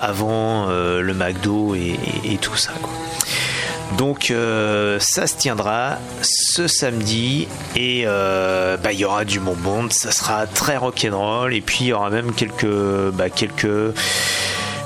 avant 0.00 0.66
le 0.68 1.12
McDo 1.14 1.74
et, 1.74 1.98
et- 2.24 2.32
et 2.34 2.36
tout 2.38 2.56
ça. 2.56 2.72
Quoi. 2.80 2.92
Donc 3.98 4.30
euh, 4.30 4.98
ça 5.00 5.26
se 5.26 5.36
tiendra 5.36 5.98
ce 6.22 6.66
samedi 6.66 7.48
et 7.76 8.02
euh, 8.04 8.76
bah, 8.76 8.92
il 8.92 8.98
y 8.98 9.04
aura 9.04 9.24
du 9.24 9.40
bon 9.40 9.56
monde, 9.56 9.92
ça 9.92 10.10
sera 10.10 10.46
très 10.46 10.76
rock'n'roll 10.76 11.54
et 11.54 11.60
puis 11.60 11.78
il 11.82 11.86
y 11.88 11.92
aura 11.92 12.10
même 12.10 12.32
quelques 12.34 12.66
bah, 13.12 13.30
quelques 13.30 13.94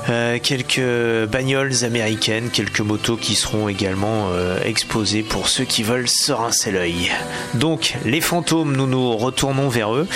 euh, 0.09 0.39
quelques 0.41 1.29
bagnoles 1.29 1.83
américaines, 1.83 2.49
quelques 2.51 2.81
motos 2.81 3.17
qui 3.17 3.35
seront 3.35 3.69
également 3.69 4.29
euh, 4.31 4.59
exposées 4.63 5.23
pour 5.23 5.47
ceux 5.47 5.63
qui 5.63 5.83
veulent 5.83 6.09
se 6.09 6.31
rincer 6.31 6.71
l'œil. 6.71 7.11
Donc 7.53 7.95
les 8.05 8.21
fantômes, 8.21 8.75
nous 8.75 8.87
nous 8.87 9.15
retournons 9.15 9.69
vers 9.69 9.93
eux. 9.93 10.07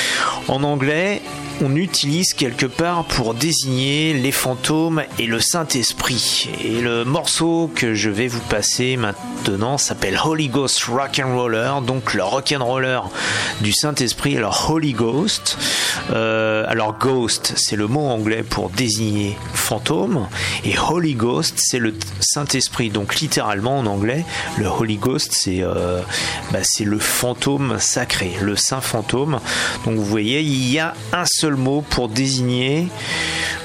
En 0.48 0.64
anglais, 0.64 1.22
on 1.62 1.76
utilise 1.76 2.34
quelque 2.34 2.66
part 2.66 3.06
pour 3.06 3.34
désigner 3.34 4.14
les 4.14 4.32
fantômes 4.32 5.04
et 5.20 5.26
le 5.26 5.40
Saint-Esprit. 5.40 6.50
Et 6.64 6.82
le 6.82 7.06
morceau 7.06 7.72
que 7.74 7.94
je 7.94 8.10
vais 8.10 8.28
vous 8.28 8.42
passer 8.42 8.98
maintenant 8.98 9.78
s'appelle 9.78 10.20
Holy 10.24 10.50
Ghost 10.50 10.84
Rock'n'Roller, 10.84 11.72
donc 11.86 12.14
le 12.14 12.24
rock'n'roller 12.24 13.00
du 13.62 13.72
Saint-Esprit, 13.72 14.38
alors 14.38 14.70
Holy 14.70 14.94
Ghost. 14.94 15.58
Euh, 16.12 16.66
alors 16.68 16.98
Ghost, 16.98 17.54
c'est 17.56 17.76
le 17.76 17.88
mot 17.88 18.08
anglais 18.08 18.44
pour 18.44 18.70
désigner 18.70 19.38
et 20.64 20.76
Holy 20.78 21.16
Ghost 21.16 21.56
c'est 21.58 21.80
le 21.80 21.94
Saint-Esprit. 22.20 22.90
Donc 22.90 23.16
littéralement 23.16 23.80
en 23.80 23.86
anglais, 23.86 24.26
le 24.58 24.68
Holy 24.68 24.98
Ghost 24.98 25.32
c'est 25.34 25.62
euh, 25.62 26.02
bah, 26.52 26.60
le 26.80 27.00
fantôme 27.00 27.78
sacré, 27.80 28.32
le 28.42 28.56
saint 28.56 28.82
fantôme. 28.82 29.40
Donc 29.86 29.96
vous 29.96 30.06
voyez, 30.06 30.42
il 30.42 30.72
y 30.72 30.80
a 30.80 30.94
un 31.14 31.26
seul 31.26 31.56
mot 31.56 31.84
pour 31.90 32.10
désigner 32.10 32.88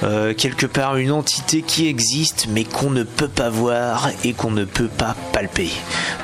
euh, 0.02 0.32
quelque 0.34 0.66
part 0.66 0.96
une 0.96 1.12
entité 1.12 1.62
qui 1.62 1.86
existe 1.86 2.46
mais 2.50 2.64
qu'on 2.64 2.90
ne 2.90 3.02
peut 3.02 3.28
pas 3.28 3.50
voir 3.50 4.10
et 4.24 4.32
qu'on 4.32 4.50
ne 4.50 4.64
peut 4.64 4.88
pas 4.88 5.14
palper. 5.32 5.70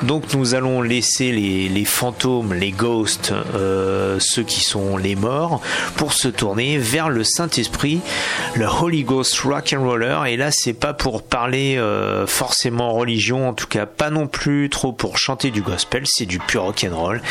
Donc 0.03 0.33
nous 0.33 0.55
allons 0.55 0.81
laisser 0.81 1.31
les, 1.31 1.85
fantômes, 1.85 2.53
les 2.53 2.71
ghosts, 2.71 3.33
euh, 3.55 4.17
ceux 4.19 4.43
qui 4.43 4.61
sont 4.61 4.97
les 4.97 5.15
morts, 5.15 5.61
pour 5.95 6.13
se 6.13 6.27
tourner 6.27 6.77
vers 6.77 7.09
le 7.09 7.23
Saint-Esprit, 7.23 7.99
le 8.55 8.65
Holy 8.65 9.03
Ghost 9.03 9.39
Rock 9.39 9.73
Roller. 9.79 10.25
Et 10.25 10.37
là, 10.37 10.49
c'est 10.51 10.73
pas 10.73 10.93
pour 10.93 11.23
parler 11.23 11.77
euh, 11.77 12.27
forcément 12.27 12.93
religion, 12.93 13.49
en 13.49 13.53
tout 13.53 13.67
cas 13.67 13.85
pas 13.85 14.09
non 14.09 14.27
plus 14.27 14.69
trop 14.69 14.93
pour 14.93 15.17
chanter 15.17 15.51
du 15.51 15.61
gospel, 15.61 16.03
c'est 16.05 16.25
du 16.25 16.39
pur 16.39 16.63
rock 16.63 16.85
and 16.89 16.95
roll. 16.95 17.21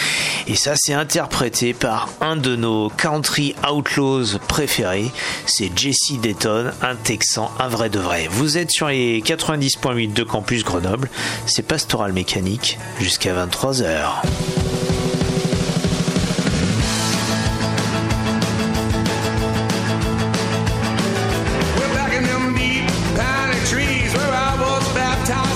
Et 0.46 0.56
ça, 0.56 0.72
c'est 0.76 0.92
interprété 0.92 1.74
par 1.74 2.09
un 2.20 2.37
de 2.37 2.56
nos 2.56 2.88
country 2.90 3.54
outlaws 3.70 4.38
préférés, 4.48 5.11
c'est 5.46 5.70
Jesse 5.76 6.20
Dayton, 6.20 6.72
un 6.82 6.96
Texan, 6.96 7.50
un 7.59 7.68
vrai 7.68 7.90
de 7.90 7.98
vrai. 7.98 8.28
Vous 8.30 8.59
êtes 8.59 8.70
sur 8.70 8.88
les 8.88 9.20
90.8 9.20 10.12
de 10.12 10.22
Campus 10.22 10.64
Grenoble, 10.64 11.09
c'est 11.46 11.62
Pastoral 11.62 12.12
Mécanique 12.12 12.78
jusqu'à 13.00 13.35
23h. 13.35 14.65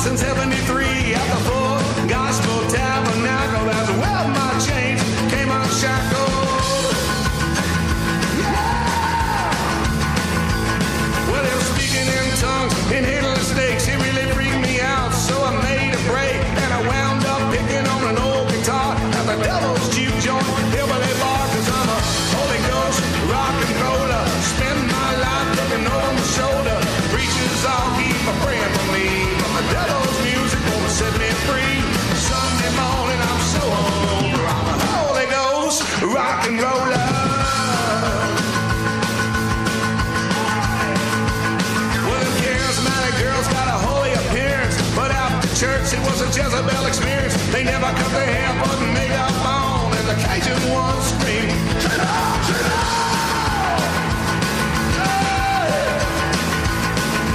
Baptized 0.02 0.22
in 0.22 0.69
was 46.66 46.86
experience. 46.86 47.34
They 47.52 47.64
never 47.64 47.86
cut 47.86 48.10
their 48.12 48.26
hair 48.26 48.52
but 48.60 48.78
made 48.92 49.12
up 49.12 49.32
on, 49.44 49.92
and 49.96 50.06
the 50.08 50.16
Cajun 50.24 50.60
ones 50.72 51.04
scream, 51.12 51.48
"Turn 51.82 52.00
up, 52.00 52.36
turn 52.48 52.66
up!" 52.66 53.00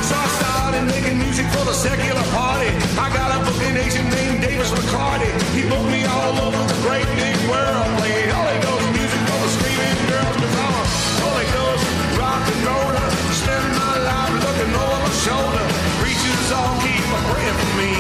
So 0.08 0.14
I 0.16 0.28
started 0.40 0.84
making 0.94 1.18
music 1.20 1.48
for 1.54 1.66
the 1.66 1.74
secular 1.74 2.26
party. 2.38 2.70
I 2.98 3.08
got 3.18 3.30
a 3.36 3.40
booking 3.46 3.76
agent 3.78 4.10
named 4.14 4.42
Davis 4.42 4.72
McCarty. 4.72 5.32
He 5.56 5.64
booked 5.70 5.90
me 5.90 6.06
all 6.06 6.36
over 6.46 6.62
the 6.72 6.78
great 6.86 7.10
big 7.18 7.38
world, 7.50 7.88
playing 8.00 8.30
Holy 8.30 8.60
Ghost 8.66 8.88
music 8.94 9.22
for 9.30 9.40
the 9.44 9.50
screaming 9.58 10.00
girls. 10.12 10.36
Cause 10.42 10.56
I'm 10.66 10.76
a 10.82 10.86
Holy 11.26 11.48
Ghost 11.58 11.86
rock 12.22 12.44
and 12.54 12.62
roller. 12.70 13.08
Spend 13.42 13.66
my 13.82 13.96
life 14.10 14.34
looking 14.46 14.74
over 14.84 15.00
my 15.06 15.14
shoulder. 15.26 15.66
Preachers 16.02 16.52
all 16.52 16.76
keep 16.86 17.06
a 17.18 17.20
praying 17.30 17.58
for 17.62 17.72
me, 17.82 17.94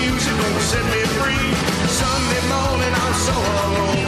music 0.00 0.34
gonna 0.40 0.60
set 0.60 0.84
me 0.92 1.02
free. 1.18 1.48
Sunday 2.00 2.42
morning 2.52 2.94
I'm 3.04 3.14
so 3.26 3.32
hungover. 3.32 4.01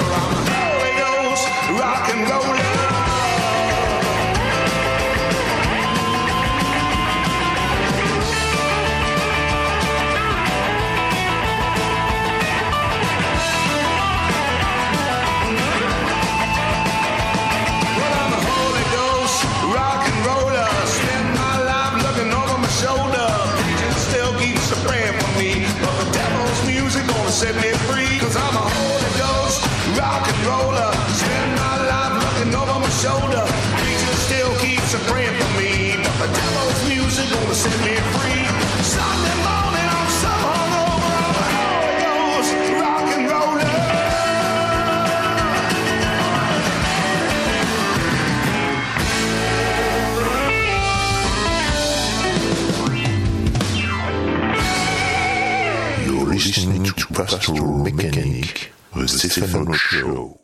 The 59.65 59.75
Show. 59.75 60.41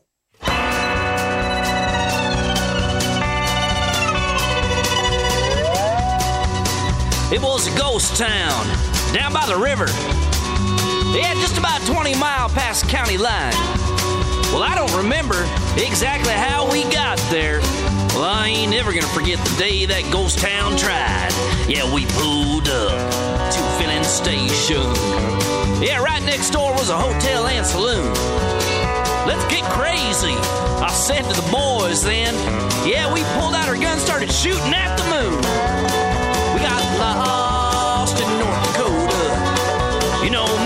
It 7.33 7.41
was 7.41 7.69
a 7.69 7.79
ghost 7.79 8.17
town 8.17 8.67
down 9.15 9.33
by 9.33 9.47
the 9.47 9.57
river. 9.57 9.87
Yeah, 11.17 11.33
just 11.35 11.59
about 11.59 11.81
20 11.87 12.17
mile 12.17 12.49
past 12.49 12.89
county 12.89 13.19
line. 13.19 13.53
Well, 14.53 14.65
I 14.65 14.75
don't 14.75 14.93
remember 14.97 15.47
exactly 15.77 16.33
how 16.33 16.69
we 16.73 16.83
got 16.91 17.19
there. 17.31 17.61
Well, 18.15 18.25
I 18.25 18.49
ain't 18.49 18.73
never 18.73 18.93
gonna 18.93 19.07
forget 19.07 19.39
the 19.45 19.57
day 19.57 19.87
that 19.87 20.11
ghost 20.11 20.41
town 20.41 20.77
tried. 20.77 21.31
Yeah, 21.69 21.93
we 21.95 22.07
pulled 22.07 22.69
up 22.69 23.20
filling 23.81 24.05
station. 24.05 24.85
Yeah, 25.81 26.03
right 26.03 26.23
next 26.23 26.51
door 26.51 26.73
was 26.73 26.91
a 26.91 26.97
hotel 26.97 27.47
and 27.47 27.65
saloon. 27.67 28.13
Let's 29.27 29.47
get 29.49 29.65
crazy. 29.73 30.37
I 30.85 30.91
said 30.93 31.23
to 31.23 31.33
the 31.41 31.49
boys 31.51 32.05
then. 32.05 32.35
Yeah, 32.87 33.13
we 33.13 33.23
pulled 33.41 33.55
out 33.55 33.69
our 33.69 33.77
guns, 33.77 34.03
started 34.03 34.31
shooting 34.31 34.75
at 34.75 34.97
the 35.01 35.05
moon. 35.09 35.37
We 36.53 36.61
got 36.61 36.83
lost 37.01 38.21
in 38.21 38.29
North 38.39 38.61
Dakota. 38.69 40.25
You 40.25 40.31
know 40.31 40.60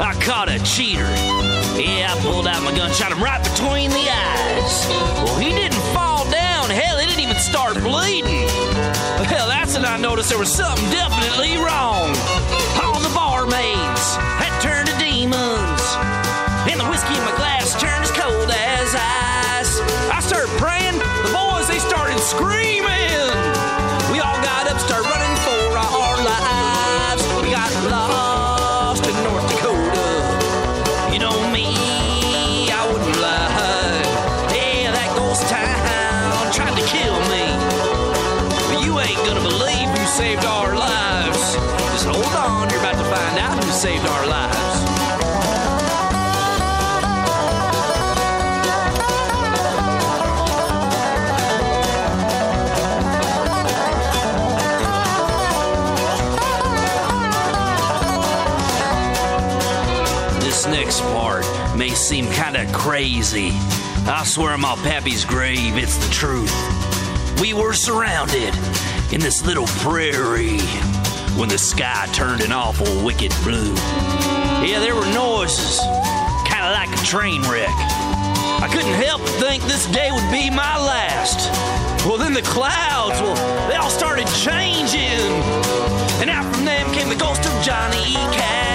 I 0.00 0.14
caught 0.20 0.48
a 0.48 0.58
cheater. 0.62 1.08
Yeah, 1.76 2.14
I 2.14 2.18
pulled 2.22 2.46
out 2.46 2.62
my 2.62 2.74
gun, 2.74 2.92
shot 2.92 3.12
him 3.12 3.22
right 3.22 3.42
between 3.42 3.90
the 3.90 4.06
eyes. 4.08 4.86
Well, 5.24 5.38
he 5.38 5.50
didn't 5.50 5.80
fall 5.92 6.24
down. 6.30 6.70
Hell, 6.70 6.98
he 6.98 7.06
didn't 7.06 7.20
even 7.20 7.36
start 7.36 7.74
bleeding. 7.74 8.48
Hell, 9.28 9.48
that's 9.48 9.74
when 9.74 9.84
I 9.84 9.96
noticed 9.98 10.28
there 10.28 10.38
was 10.38 10.52
something 10.52 10.88
definitely 10.90 11.56
wrong. 11.56 12.14
All 12.80 13.00
the 13.00 13.12
barmaids 13.14 14.16
had 14.40 14.52
turned 14.60 14.88
to 14.88 14.96
demons. 14.98 15.82
And 16.70 16.80
the 16.80 16.88
whiskey 16.88 17.14
in 17.14 17.24
my 17.24 17.34
glass 17.36 17.72
turned 17.80 18.04
as 18.04 18.12
cold 18.12 18.50
as 18.50 18.94
ice. 18.94 19.80
I 20.08 20.20
started 20.20 20.50
praying. 20.56 20.96
The 20.96 21.32
boys, 21.32 21.68
they 21.68 21.78
started 21.78 22.18
screaming. 22.20 23.51
Seem 61.94 62.30
kinda 62.32 62.66
crazy. 62.72 63.52
I 64.06 64.24
swear 64.24 64.52
on 64.52 64.60
my 64.60 64.76
pappy's 64.76 65.24
grave, 65.24 65.76
it's 65.76 65.96
the 65.96 66.12
truth. 66.12 66.52
We 67.40 67.54
were 67.54 67.72
surrounded 67.72 68.54
in 69.12 69.20
this 69.20 69.44
little 69.44 69.66
prairie 69.84 70.60
when 71.36 71.48
the 71.48 71.58
sky 71.58 72.08
turned 72.12 72.40
an 72.42 72.52
awful 72.52 73.04
wicked 73.04 73.32
blue. 73.42 73.74
Yeah, 74.64 74.80
there 74.80 74.94
were 74.94 75.06
noises, 75.06 75.80
kinda 76.44 76.72
like 76.72 76.92
a 76.92 77.04
train 77.04 77.42
wreck. 77.42 77.74
I 78.62 78.68
couldn't 78.72 78.94
help 78.94 79.20
but 79.22 79.30
think 79.40 79.62
this 79.64 79.86
day 79.86 80.10
would 80.12 80.30
be 80.30 80.50
my 80.50 80.78
last. 80.78 81.50
Well, 82.06 82.16
then 82.16 82.32
the 82.32 82.42
clouds, 82.42 83.20
well, 83.20 83.68
they 83.68 83.76
all 83.76 83.90
started 83.90 84.26
changing. 84.42 85.30
And 86.20 86.30
out 86.30 86.44
from 86.54 86.64
them 86.64 86.92
came 86.92 87.08
the 87.08 87.16
ghost 87.16 87.44
of 87.44 87.52
Johnny 87.62 88.02
E. 88.02 88.14
Cash. 88.32 88.71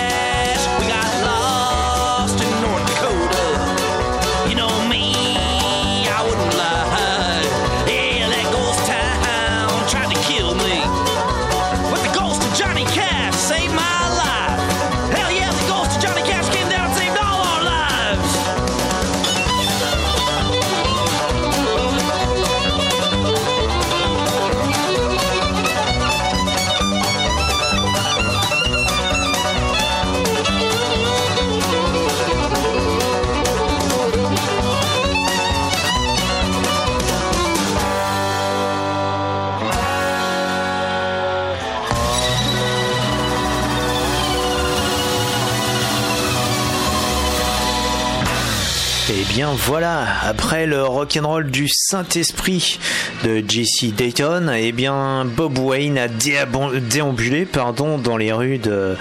Voilà, 49.55 50.05
après 50.23 50.65
le 50.65 50.83
rock'n'roll 50.83 51.49
du 51.49 51.67
Saint-Esprit 51.69 52.79
de 53.23 53.39
JC 53.39 53.93
Dayton, 53.95 54.49
et 54.49 54.71
bien 54.71 55.25
Bob 55.25 55.57
Wayne 55.57 55.97
a 55.97 56.07
déambulé 56.07 57.45
pardon, 57.45 57.97
dans 57.97 58.17
les 58.17 58.33
rues 58.33 58.57
de 58.57 58.95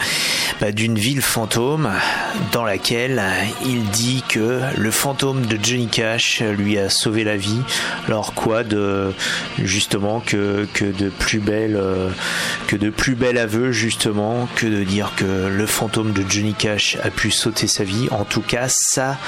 d'une 0.73 0.99
ville 0.99 1.23
fantôme 1.23 1.91
dans 2.53 2.65
laquelle 2.65 3.23
il 3.65 3.85
dit 3.91 4.25
que 4.29 4.61
le 4.77 4.91
fantôme 4.91 5.45
de 5.47 5.59
Johnny 5.63 5.87
Cash 5.87 6.43
lui 6.43 6.79
a 6.79 6.89
sauvé 6.89 7.25
la 7.25 7.37
vie. 7.37 7.61
Alors 8.09 8.35
quoi 8.35 8.65
de 8.65 9.13
justement 9.59 10.21
que, 10.21 10.67
de 10.81 11.09
plus 11.09 11.41
belle 11.41 11.77
euh, 11.77 12.09
que 12.69 12.77
de 12.77 12.91
plus 12.91 13.15
bel 13.15 13.39
aveu 13.39 13.71
justement 13.71 14.49
que 14.57 14.67
de 14.67 14.83
dire 14.83 15.13
que 15.17 15.49
le 15.49 15.67
fantôme 15.67 16.13
de 16.13 16.25
Johnny 16.29 16.55
Cash 16.55 16.97
a 17.03 17.11
pu 17.11 17.31
sauter 17.31 17.67
sa 17.67 17.85
vie. 17.85 18.09
En 18.11 18.25
tout 18.25 18.41
cas, 18.41 18.67
ça 18.69 19.19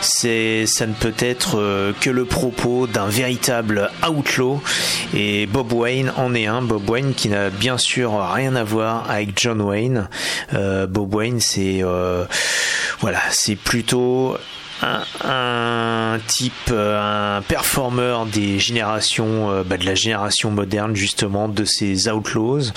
c'est 0.00 0.64
ça 0.66 0.86
ne 0.86 0.94
peut 0.94 1.14
être 1.18 1.58
euh, 1.58 1.92
que 2.00 2.10
le 2.10 2.24
propos 2.24 2.86
d'un 2.86 3.06
véritable 3.06 3.90
outlaw 4.08 4.62
et 5.14 5.46
Bob 5.46 5.72
Wayne 5.72 6.12
en 6.16 6.34
est 6.34 6.46
un. 6.46 6.62
Bob 6.62 6.88
Wayne 6.88 7.12
qui 7.14 7.28
n'a 7.28 7.50
bien 7.50 7.76
sûr 7.78 8.18
rien 8.32 8.56
à 8.56 8.64
voir 8.64 9.10
avec 9.10 9.38
John 9.38 9.60
Wayne. 9.60 10.08
Euh, 10.54 10.69
Bob 10.86 11.14
Wayne 11.14 11.40
c'est 11.40 11.80
euh, 11.82 12.24
voilà 13.00 13.20
c'est 13.30 13.56
plutôt 13.56 14.36
un, 14.82 16.18
type, 16.26 16.52
euh, 16.70 17.38
un 17.38 17.42
performeur 17.42 18.26
des 18.26 18.58
générations, 18.58 19.50
euh, 19.50 19.62
bah, 19.64 19.76
de 19.76 19.84
la 19.84 19.94
génération 19.94 20.50
moderne 20.50 20.94
justement, 20.96 21.48
de 21.48 21.64
ces 21.64 22.08
Outlaws, 22.08 22.72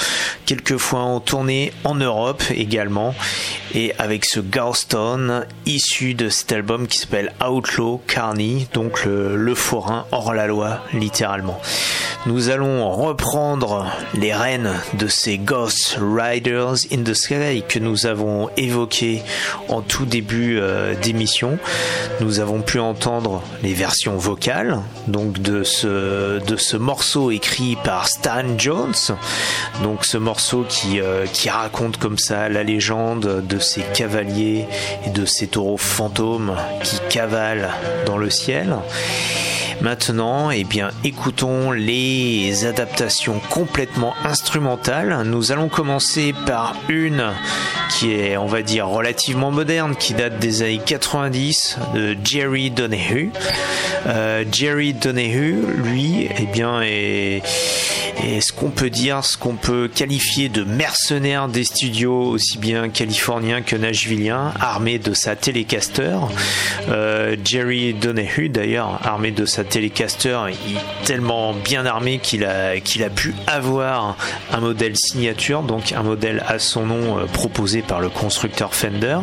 quelquefois 0.45 1.01
en 1.01 1.19
tournée 1.19 1.73
en 1.83 1.95
Europe 1.95 2.43
également, 2.55 3.15
et 3.73 3.93
avec 3.97 4.25
ce 4.25 4.39
Galston 4.39 5.45
issu 5.65 6.13
de 6.13 6.29
cet 6.29 6.51
album 6.51 6.87
qui 6.87 6.97
s'appelle 6.97 7.33
Outlaw 7.45 8.01
Carney, 8.07 8.67
donc 8.73 9.05
le, 9.05 9.35
le 9.35 9.55
forain 9.55 10.05
hors 10.11 10.33
la 10.33 10.47
loi 10.47 10.79
littéralement. 10.93 11.59
Nous 12.25 12.49
allons 12.49 12.89
reprendre 12.89 13.85
les 14.13 14.33
rênes 14.33 14.71
de 14.93 15.09
ces 15.09 15.37
Ghost 15.37 15.97
Riders 15.99 16.75
in 16.89 17.03
the 17.03 17.13
Sky 17.13 17.63
que 17.67 17.79
nous 17.79 18.05
avons 18.05 18.49
évoqués 18.55 19.21
en 19.67 19.81
tout 19.81 20.05
début 20.05 20.57
euh, 20.57 20.95
d'émission. 20.95 21.59
Nous 22.19 22.39
avons 22.39 22.61
pu 22.61 22.79
entendre 22.79 23.41
les 23.61 23.73
versions 23.73 24.17
vocales 24.17 24.79
donc 25.07 25.39
de 25.39 25.63
ce 25.63 26.77
morceau 26.77 27.31
écrit 27.31 27.77
par 27.83 28.07
Stan 28.07 28.57
Jones. 28.57 28.93
Donc 29.81 30.05
ce 30.05 30.17
morceau 30.17 30.65
qui 30.67 30.99
euh, 30.99 31.25
qui 31.25 31.49
raconte 31.49 31.97
comme 31.97 32.17
ça 32.17 32.49
la 32.49 32.63
légende 32.63 33.45
de 33.45 33.59
ces 33.59 33.81
cavaliers 33.81 34.67
et 35.05 35.09
de 35.09 35.25
ces 35.25 35.47
taureaux 35.47 35.77
fantômes 35.77 36.55
qui 36.83 36.99
cavalent 37.09 37.69
dans 38.05 38.17
le 38.17 38.29
ciel. 38.29 38.75
Maintenant, 39.83 40.49
eh 40.49 40.63
bien, 40.63 40.91
écoutons 41.03 41.71
les 41.71 42.65
adaptations 42.65 43.41
complètement 43.49 44.13
instrumentales. 44.23 45.23
Nous 45.25 45.51
allons 45.51 45.67
commencer 45.67 46.33
par 46.45 46.77
une 46.87 47.25
qui 47.89 48.13
est, 48.13 48.37
on 48.37 48.45
va 48.45 48.61
dire, 48.61 48.87
relativement 48.87 49.51
moderne, 49.51 49.97
qui 49.97 50.13
date 50.13 50.39
des 50.39 50.61
années 50.61 50.79
90 50.83 51.79
de 51.95 52.15
Jerry 52.23 52.71
Donahue. 52.71 53.33
Euh, 54.07 54.45
Jerry 54.49 54.93
Donahue, 54.93 55.57
lui, 55.75 56.29
eh 56.37 56.45
bien, 56.45 56.81
est, 56.81 57.41
est 58.21 58.41
ce 58.41 58.53
qu'on 58.53 58.69
peut 58.69 58.89
dire, 58.89 59.23
ce 59.23 59.37
qu'on 59.37 59.55
peut 59.55 59.89
qualifier 59.93 60.49
de 60.49 60.63
mercenaire 60.63 61.47
des 61.47 61.63
studios, 61.63 62.23
aussi 62.23 62.57
bien 62.57 62.89
californiens 62.89 63.61
que 63.61 63.75
nashvilliens, 63.75 64.53
armé 64.59 64.99
de 64.99 65.13
sa 65.13 65.35
Telecaster. 65.35 66.17
Euh, 66.89 67.35
Jerry 67.43 67.93
Donahue, 67.93 68.49
d'ailleurs, 68.49 68.99
armé 69.03 69.31
de 69.31 69.45
sa 69.45 69.63
Telecaster, 69.63 70.39
il 70.67 70.75
est 70.77 71.05
tellement 71.05 71.53
bien 71.53 71.85
armé 71.85 72.19
qu'il 72.19 72.45
a, 72.45 72.79
qu'il 72.79 73.03
a 73.03 73.09
pu 73.09 73.33
avoir 73.47 74.17
un 74.51 74.59
modèle 74.59 74.95
signature, 74.95 75.63
donc 75.63 75.91
un 75.91 76.03
modèle 76.03 76.43
à 76.47 76.59
son 76.59 76.85
nom 76.85 77.19
euh, 77.19 77.25
proposé 77.25 77.81
par 77.81 77.99
le 77.99 78.09
constructeur 78.09 78.73
Fender. 78.73 79.17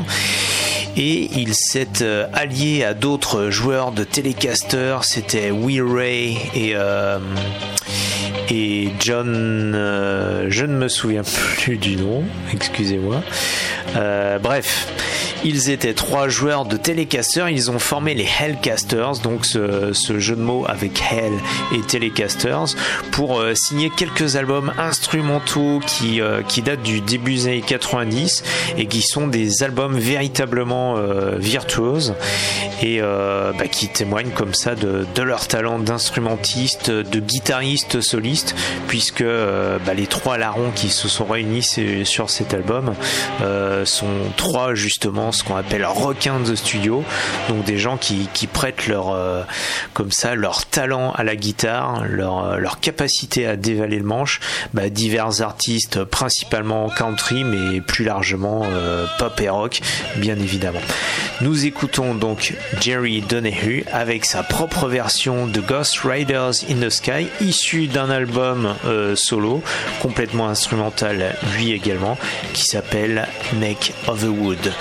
Et 0.96 1.30
il 1.36 1.54
s'est 1.54 2.02
euh, 2.02 2.26
allié 2.32 2.84
à 2.84 2.94
d'autres 2.94 3.50
joueurs 3.50 3.92
de 3.92 4.04
Telecaster, 4.04 4.98
c'était 5.02 5.50
Will 5.50 5.82
Ray 5.82 6.38
et, 6.54 6.72
euh, 6.74 7.18
et 8.50 8.88
John, 8.98 9.72
euh, 9.74 10.46
je 10.48 10.64
ne 10.64 10.74
me 10.74 10.88
souviens 10.88 11.22
plus 11.22 11.76
du 11.76 11.96
nom, 11.96 12.24
excusez-moi. 12.52 13.22
Euh, 13.96 14.38
bref, 14.38 14.88
ils 15.44 15.70
étaient 15.70 15.94
trois 15.94 16.28
joueurs 16.28 16.64
de 16.64 16.76
Telecaster, 16.76 17.46
ils 17.50 17.70
ont 17.70 17.78
formé 17.78 18.14
les 18.14 18.28
Hellcasters, 18.40 19.18
donc 19.22 19.46
ce, 19.46 19.92
jeu 20.18 20.36
de 20.36 20.42
mots 20.42 20.64
avec 20.68 21.00
Hell 21.00 21.32
et 21.74 21.80
Telecasters, 21.80 22.74
pour 23.12 23.40
euh, 23.40 23.54
signer 23.54 23.90
quelques 23.90 24.36
albums 24.36 24.72
instrumentaux 24.78 25.80
qui, 25.86 26.20
euh, 26.20 26.42
qui 26.42 26.62
datent 26.62 26.82
du 26.82 27.00
début 27.00 27.34
des 27.34 27.46
années 27.46 27.64
90 27.66 28.44
et 28.76 28.86
qui 28.86 29.02
sont 29.02 29.26
des 29.28 29.62
albums 29.62 29.98
véritablement 29.98 30.96
euh, 30.96 31.36
virtuoses 31.38 32.14
et 32.82 33.00
bah, 33.00 33.66
qui 33.70 33.88
témoignent 33.88 34.30
comme 34.30 34.54
ça 34.54 34.74
de, 34.74 35.22
leur 35.22 35.46
talent 35.46 35.78
d'instrumentiste, 35.78 36.90
de 36.90 37.20
guitariste 37.20 38.00
soliste, 38.00 38.54
puisque 38.88 39.22
bah, 39.22 39.94
les 39.94 40.06
trois 40.06 40.38
larrons 40.38 40.70
qui 40.74 40.88
se 40.88 41.06
sont 41.06 41.26
réunis 41.26 41.62
sur- 42.04 42.30
cet 42.30 42.54
album 42.54 42.94
sont 43.84 44.06
trois 44.36 44.74
justement 44.74 45.29
ce 45.32 45.44
qu'on 45.44 45.56
appelle 45.56 45.84
requins 45.84 46.40
de 46.40 46.54
studio, 46.54 47.04
donc 47.48 47.64
des 47.64 47.78
gens 47.78 47.96
qui, 47.96 48.28
prêtent 48.52 48.86
leur 48.86 49.10
euh, 49.10 49.42
comme 49.94 50.10
ça 50.10 50.34
leur 50.34 50.66
talent 50.66 51.12
à 51.12 51.22
la 51.24 51.36
guitare, 51.36 52.04
leur, 52.08 52.44
euh, 52.44 52.60
capacité 52.80 53.46
à 53.46 53.56
dévaler 53.56 53.98
le 53.98 54.04
manche, 54.04 54.40
bah, 54.74 54.88
divers 54.88 55.42
artistes 55.42 56.04
principalement 56.04 56.88
country, 56.88 57.44
mais 57.44 57.80
plus 57.80 58.04
largement 58.04 58.62
euh, 58.64 59.06
pop 59.18 59.38
et 59.40 59.48
rock, 59.48 59.80
bien 60.16 60.36
évidemment. 60.36 60.80
Nous 61.40 61.66
écoutons 61.66 62.14
donc 62.14 62.54
Jerry 62.80 63.20
Donahue 63.22 63.84
avec 63.92 64.24
sa 64.24 64.42
propre 64.42 64.88
version 64.88 65.46
de 65.46 65.60
Ghost 65.60 66.00
Riders 66.04 66.64
in 66.70 66.80
the 66.80 66.90
Sky, 66.90 67.28
issue 67.40 67.86
d'un 67.86 68.10
album 68.10 68.74
solo, 69.14 69.62
complètement 70.00 70.48
instrumental 70.48 71.34
lui 71.56 71.72
également, 71.72 72.18
qui 72.52 72.64
s'appelle 72.64 73.26
Neck 73.54 73.92
of 74.06 74.20
the 74.20 74.28
Wood. 74.28 74.72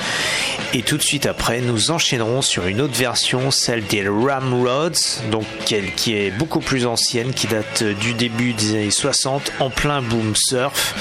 Et 0.72 0.84
tout 0.84 0.98
de 0.98 1.02
suite 1.02 1.26
après, 1.26 1.62
nous 1.62 1.90
enchaînerons 1.90 2.44
sur 2.44 2.68
une 2.68 2.80
autre 2.82 2.94
version, 2.94 3.50
celle 3.50 3.84
des 3.86 4.08
Ramrods, 4.08 5.24
donc 5.32 5.46
qui 5.66 6.14
est 6.14 6.30
beaucoup 6.30 6.60
plus 6.60 6.86
ancienne, 6.86 7.34
qui 7.34 7.48
date 7.48 7.82
du 7.84 8.14
début 8.14 8.54
des 8.54 8.76
années 8.76 8.92
60, 8.92 9.52
en 9.60 9.72
plein 9.72 10.04
boom 10.04 10.36
surf, 10.36 10.94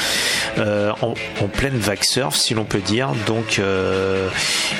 euh, 0.57 0.93
en, 1.03 1.13
en 1.43 1.49
pleine 1.49 1.77
vague 1.77 2.03
surf, 2.03 2.35
si 2.35 2.55
l'on 2.55 2.65
peut 2.65 2.81
dire. 2.81 3.13
Donc, 3.27 3.59
euh, 3.59 4.31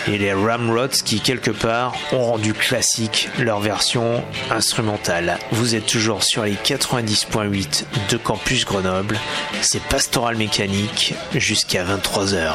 et 0.07 0.17
les 0.17 0.33
Ramrods 0.33 1.03
qui 1.05 1.21
quelque 1.21 1.51
part 1.51 1.95
ont 2.13 2.25
rendu 2.25 2.55
classique 2.55 3.29
leur 3.39 3.61
version 3.61 4.25
instrumentale. 4.51 5.39
Vous 5.53 5.75
êtes 5.75 5.87
toujours 5.87 6.23
sur 6.23 6.45
les 6.45 6.55
90.8 6.55 7.85
de 8.11 8.17
Campus 8.17 8.65
Grenoble. 8.65 9.19
C'est 9.61 9.83
Pastoral 9.83 10.37
Mécanique 10.37 11.13
jusqu'à 11.35 11.85
23h. 11.85 12.55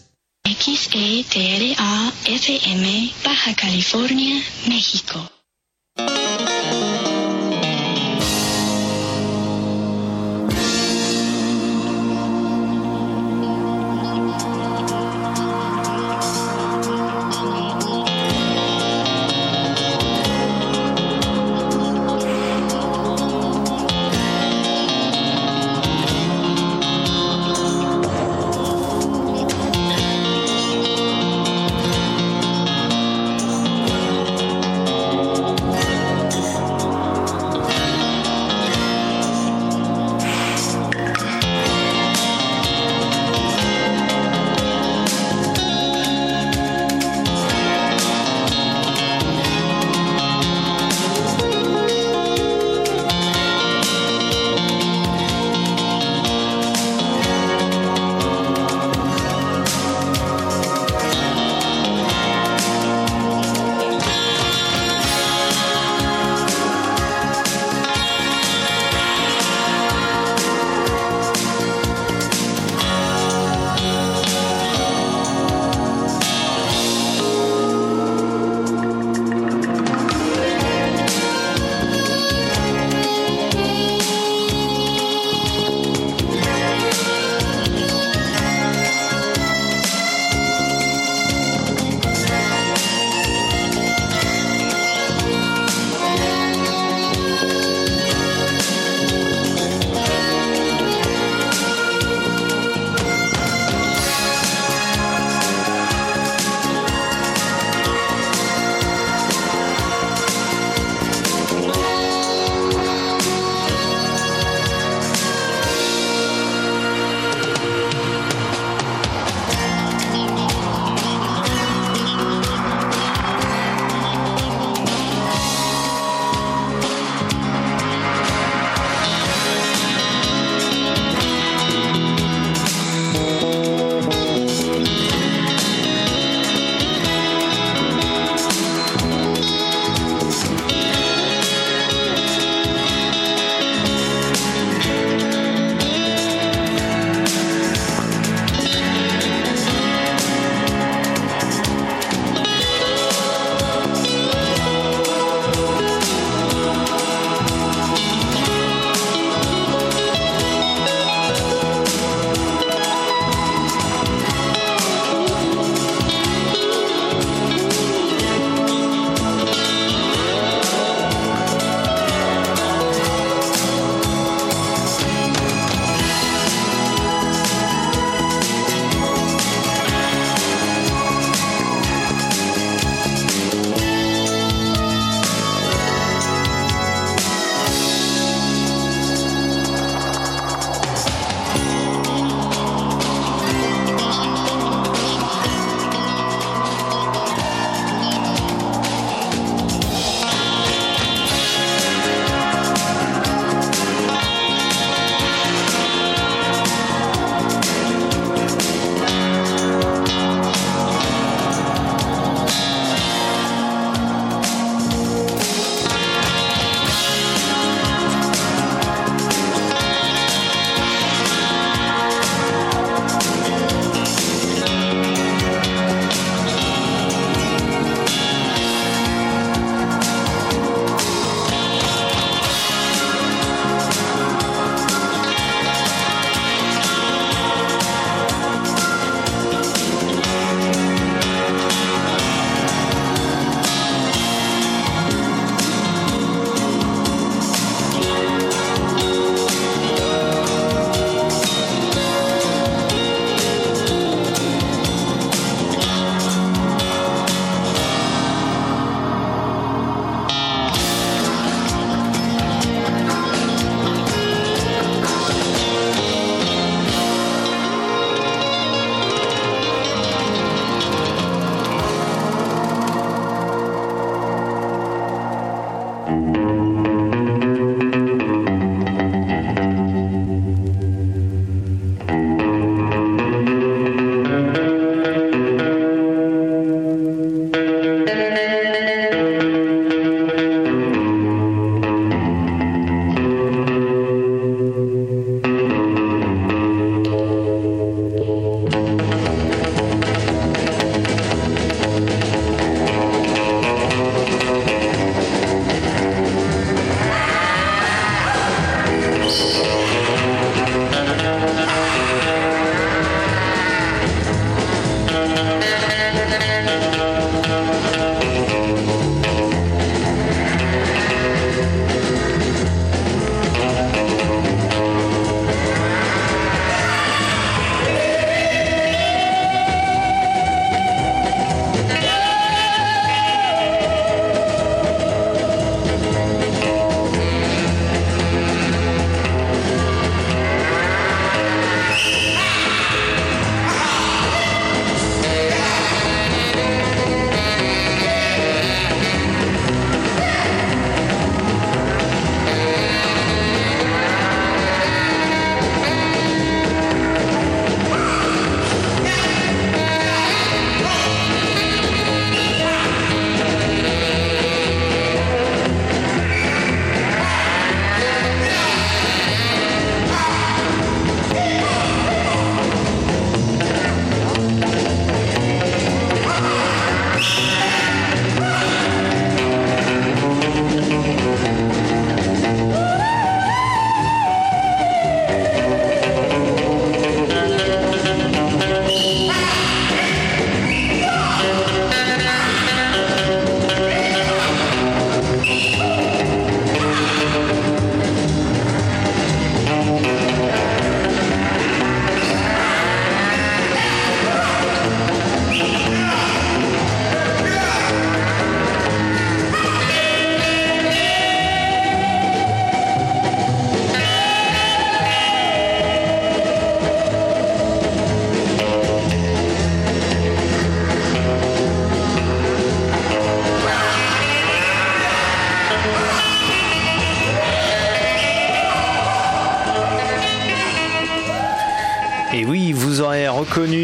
XETRA 0.61 2.13
FM 2.25 3.13
Baja 3.23 3.53
California, 3.55 4.43
México. 4.67 5.40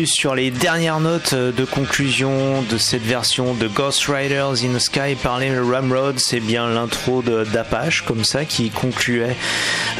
Sur 0.08 0.36
les 0.36 0.52
dernières 0.52 1.00
notes 1.00 1.36
de 1.36 1.66
conclusion 1.66 2.62
de 2.64 2.78
cette 2.78 3.04
version 3.04 3.54
de 3.54 3.68
Ghost 3.68 4.06
Riders 4.08 4.64
in 4.64 4.74
the 4.74 4.80
Sky 4.80 5.16
par 5.22 5.38
les 5.40 5.58
Ramrods, 5.60 6.18
c'est 6.18 6.40
bien 6.40 6.68
l'intro 6.70 7.22
d'Apache, 7.22 8.04
comme 8.04 8.24
ça, 8.24 8.46
qui 8.46 8.70
concluait 8.70 9.36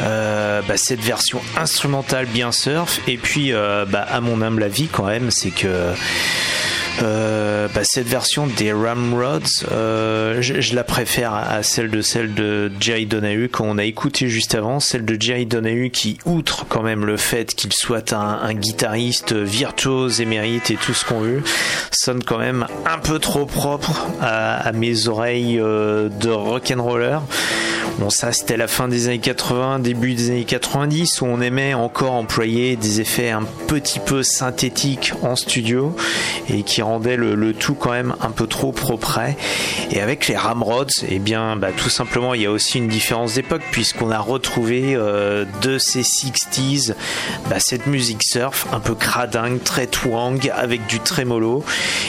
euh, 0.02 0.62
bah, 0.66 0.76
cette 0.76 1.00
version 1.00 1.40
instrumentale 1.56 2.26
bien 2.26 2.52
surf. 2.52 3.00
Et 3.06 3.18
puis, 3.18 3.52
euh, 3.52 3.84
bah, 3.84 4.06
à 4.10 4.20
mon 4.20 4.40
humble 4.40 4.62
avis, 4.62 4.88
quand 4.88 5.06
même, 5.06 5.30
c'est 5.30 5.50
que. 5.50 5.92
euh, 7.02 7.57
bah, 7.74 7.82
cette 7.84 8.06
version 8.06 8.46
des 8.46 8.72
Ramrods, 8.72 9.64
euh, 9.70 10.40
je, 10.40 10.74
la 10.74 10.84
préfère 10.84 11.34
à 11.34 11.62
celle 11.62 11.90
de 11.90 12.00
celle 12.00 12.34
de 12.34 12.72
Jerry 12.80 13.06
Donahue 13.06 13.48
qu'on 13.48 13.78
a 13.78 13.84
écouté 13.84 14.28
juste 14.28 14.54
avant, 14.54 14.80
celle 14.80 15.04
de 15.04 15.20
Jerry 15.20 15.46
Donahue 15.46 15.90
qui, 15.90 16.18
outre 16.24 16.66
quand 16.68 16.82
même 16.82 17.04
le 17.04 17.16
fait 17.16 17.54
qu'il 17.54 17.72
soit 17.72 18.12
un, 18.12 18.54
guitariste 18.54 19.34
virtuose 19.34 20.20
émérite 20.20 20.70
et 20.70 20.76
tout 20.76 20.94
ce 20.94 21.04
qu'on 21.04 21.20
veut, 21.20 21.42
sonne 21.90 22.24
quand 22.24 22.38
même 22.38 22.66
un 22.86 22.98
peu 22.98 23.18
trop 23.18 23.46
propre 23.46 24.06
à, 24.20 24.56
à 24.56 24.72
mes 24.72 25.08
oreilles 25.08 25.60
euh, 25.60 26.08
de 26.08 26.30
rock'n'roller. 26.30 27.18
Bon, 27.98 28.10
ça, 28.10 28.30
c'était 28.30 28.56
la 28.56 28.68
fin 28.68 28.86
des 28.86 29.08
années 29.08 29.18
80, 29.18 29.80
début 29.80 30.14
des 30.14 30.30
années 30.30 30.44
90, 30.44 31.20
où 31.20 31.26
on 31.26 31.40
aimait 31.40 31.74
encore 31.74 32.12
employer 32.12 32.76
des 32.76 33.00
effets 33.00 33.30
un 33.30 33.42
petit 33.66 33.98
peu 33.98 34.22
synthétiques 34.22 35.12
en 35.22 35.34
studio 35.34 35.96
et 36.48 36.62
qui 36.62 36.80
rendaient 36.80 37.16
le, 37.16 37.34
le 37.34 37.54
tout 37.58 37.74
quand 37.74 37.90
même 37.90 38.14
un 38.20 38.30
peu 38.30 38.46
trop 38.46 38.72
propre. 38.72 39.18
Et 39.90 40.00
avec 40.00 40.28
les 40.28 40.36
Ramrods, 40.36 40.86
eh 41.08 41.18
bien, 41.18 41.56
bah, 41.56 41.70
tout 41.76 41.88
simplement, 41.88 42.34
il 42.34 42.42
y 42.42 42.46
a 42.46 42.50
aussi 42.50 42.78
une 42.78 42.88
différence 42.88 43.34
d'époque 43.34 43.62
puisqu'on 43.70 44.10
a 44.10 44.18
retrouvé 44.18 44.94
euh, 44.94 45.44
de 45.62 45.78
ces 45.78 46.02
60s 46.02 46.94
bah, 47.50 47.56
cette 47.58 47.86
musique 47.86 48.22
surf 48.22 48.66
un 48.72 48.80
peu 48.80 48.94
cradingue, 48.94 49.62
très 49.62 49.86
twang, 49.86 50.50
avec 50.54 50.86
du 50.86 51.00
trémolo 51.00 51.64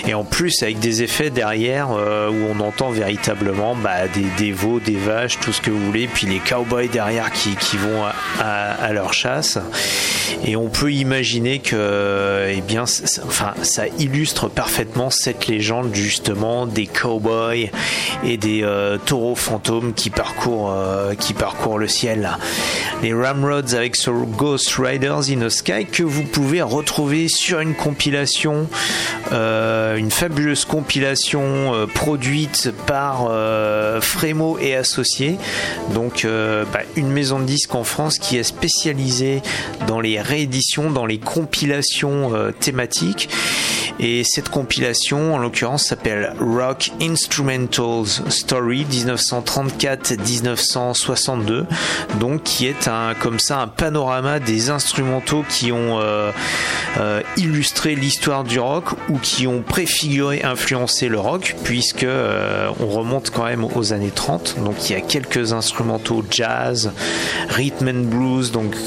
et 0.08 0.14
en 0.14 0.24
plus 0.24 0.62
avec 0.64 0.80
des 0.80 1.04
effets 1.04 1.30
derrière 1.30 1.90
euh, 1.92 2.30
où 2.30 2.46
on 2.56 2.60
entend 2.64 2.90
véritablement 2.90 3.76
bah, 3.76 4.08
des, 4.14 4.26
des 4.38 4.52
veaux, 4.52 4.80
des 4.80 4.98
vaches, 4.98 5.40
tout 5.40 5.52
ce 5.52 5.62
que 5.62 5.72
vous 5.72 5.84
voulez, 5.86 6.08
puis 6.08 6.28
les 6.28 6.40
cowboys 6.40 6.88
derrière 6.90 7.32
qui, 7.32 7.56
qui 7.56 7.78
vont 7.78 8.04
à, 8.06 8.44
à- 8.44 8.94
leur 8.94 9.14
chasse. 9.14 9.58
Et 10.46 10.56
on 10.56 10.68
peut 10.70 10.92
imaginer 10.92 11.60
que, 11.60 12.48
eh 12.50 12.62
bien, 12.62 12.84
enfin, 13.26 13.54
ça 13.62 13.88
illustre 14.00 14.48
parfaitement 14.48 15.10
cette 15.10 15.39
légende 15.48 15.94
justement 15.94 16.66
des 16.66 16.88
cowboys 16.88 17.70
et 18.24 18.38
des 18.38 18.64
euh, 18.64 18.98
taureaux 18.98 19.36
fantômes 19.36 19.94
qui 19.94 20.10
parcourent, 20.10 20.72
euh, 20.72 21.14
le 21.78 21.88
ciel. 21.88 22.38
Les 23.04 23.14
Ramrods 23.14 23.74
avec 23.74 23.96
Ghost 24.38 24.76
Riders 24.78 25.30
in 25.30 25.40
the 25.46 25.50
Sky 25.50 25.86
que 25.86 26.04
vous 26.04 26.24
pouvez 26.24 26.62
retrouver 26.62 27.28
sur 27.28 27.60
une 27.60 27.76
compilation, 27.76 28.68
euh, 29.32 29.96
une 29.96 30.12
fabuleuse 30.12 30.66
compilation 30.66 31.88
produite 31.94 32.72
par 32.88 33.30
Frémo 34.02 34.58
et 34.60 34.76
Associés. 34.76 35.38
Donc 35.94 36.26
bah, 36.26 36.82
une 36.96 37.10
maison 37.10 37.40
de 37.40 37.46
disques 37.46 37.76
en 37.76 37.84
France 37.84 38.18
qui 38.18 38.38
est 38.38 38.44
spécialisée 38.44 39.42
dans 39.88 40.00
les 40.00 40.20
rééditions, 40.20 40.90
dans 40.90 41.06
les 41.06 41.20
compilations 41.20 42.32
thématiques. 42.60 43.30
Et 44.00 44.24
cette 44.24 44.48
compilation, 44.48 45.36
en 45.36 45.38
l'occurrence, 45.38 45.88
s'appelle 45.88 46.34
Rock 46.40 46.92
Instrumentals 47.02 48.22
Story 48.30 48.86
1934-1962, 48.90 51.66
donc 52.20 52.44
qui 52.44 52.68
est 52.68 52.88
un 52.88 53.14
comme 53.20 53.40
ça 53.40 53.60
un 53.60 53.68
panorama 53.68 54.40
des 54.40 54.70
instrumentaux 54.70 55.44
qui 55.50 55.74
ont 55.74 56.00
euh, 56.00 56.32
euh, 56.98 57.22
illustré 57.36 57.96
l'histoire 57.96 58.46
du 58.46 58.60
rock 58.60 58.86
ou 59.10 59.18
qui 59.18 59.48
ont 59.48 59.62
préfiguré, 59.62 60.44
influencé 60.44 61.10
le 61.10 61.20
rock, 61.20 61.56
puisque 61.66 62.04
euh, 62.04 62.70
on 62.80 62.88
remonte 62.88 63.32
quand 63.32 63.44
même 63.46 63.66
aux 63.66 63.92
années 63.92 64.14
30. 64.14 64.64
Donc 64.64 64.90
il 64.90 64.94
y 64.94 64.96
a 64.96 65.02
quelques 65.02 65.52
instrumentaux 65.52 66.24
jazz, 66.30 66.94
rhythm 67.50 67.90
and 67.90 68.04
blues, 68.06 68.54
donc 68.54 68.78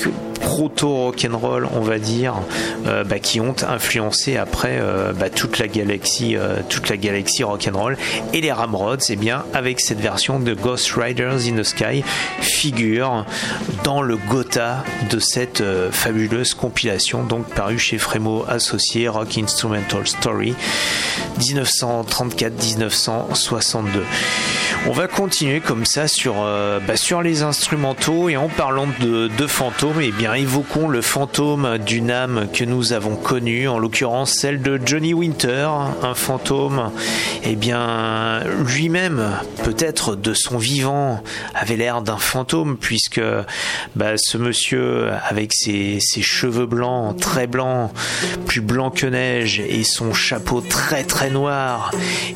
proto 0.42 1.04
rock'n'roll, 1.04 1.66
on 1.72 1.80
va 1.80 1.98
dire, 1.98 2.34
euh, 2.86 3.04
bah, 3.04 3.20
qui 3.20 3.40
ont 3.40 3.54
influencé 3.66 4.36
après 4.36 4.78
euh, 4.80 5.12
bah, 5.12 5.30
toute 5.30 5.58
la 5.58 5.68
galaxie, 5.68 6.36
euh, 6.36 6.58
toute 6.68 6.90
la 6.90 6.96
galaxie 6.96 7.44
rock'n'roll. 7.44 7.96
Et 8.32 8.40
les 8.40 8.50
Ramrods, 8.52 8.96
eh 9.08 9.16
bien, 9.16 9.44
avec 9.54 9.80
cette 9.80 10.00
version 10.00 10.40
de 10.40 10.52
Ghost 10.52 10.92
Riders 10.92 11.46
in 11.46 11.56
the 11.56 11.62
Sky, 11.62 12.02
figure 12.40 13.24
dans 13.84 14.02
le 14.02 14.16
Gotha 14.16 14.82
de 15.10 15.20
cette 15.20 15.62
fabuleuse 15.90 16.54
compilation, 16.54 17.22
donc 17.22 17.46
parue 17.46 17.78
chez 17.78 17.98
Frémo 17.98 18.44
Associé 18.48 19.06
Rock 19.08 19.38
Instrumental 19.38 20.04
Story 20.06 20.54
1934-1962. 21.38 23.86
On 24.88 24.92
va 24.92 25.06
continuer 25.06 25.60
comme 25.60 25.86
ça 25.86 26.08
sur, 26.08 26.34
bah, 26.34 26.96
sur 26.96 27.22
les 27.22 27.42
instrumentaux 27.42 28.28
et 28.28 28.36
en 28.36 28.48
parlant 28.48 28.88
de, 29.00 29.46
fantômes, 29.46 30.00
eh 30.00 30.10
bien 30.10 30.31
évoquons 30.34 30.88
le 30.88 31.02
fantôme 31.02 31.78
d'une 31.78 32.10
âme 32.10 32.48
que 32.52 32.64
nous 32.64 32.92
avons 32.92 33.16
connue, 33.16 33.68
en 33.68 33.78
l'occurrence 33.78 34.32
celle 34.32 34.62
de 34.62 34.80
Johnny 34.84 35.14
Winter, 35.14 35.68
un 36.02 36.14
fantôme, 36.14 36.90
eh 37.44 37.56
bien 37.56 38.42
lui-même, 38.66 39.30
peut-être 39.64 40.16
de 40.16 40.32
son 40.34 40.58
vivant, 40.58 41.22
avait 41.54 41.76
l'air 41.76 42.02
d'un 42.02 42.16
fantôme 42.16 42.76
puisque 42.76 43.20
bah, 43.96 44.12
ce 44.16 44.38
monsieur 44.38 45.10
avec 45.28 45.52
ses, 45.52 46.00
cheveux 46.00 46.66
blancs, 46.66 47.18
très 47.18 47.46
blancs, 47.46 47.90
plus 48.46 48.60
blancs 48.60 48.96
que 48.96 49.06
neige 49.06 49.60
et 49.60 49.84
son 49.84 50.14
chapeau 50.14 50.60
très 50.60 51.04
très 51.04 51.30
noir 51.30 51.90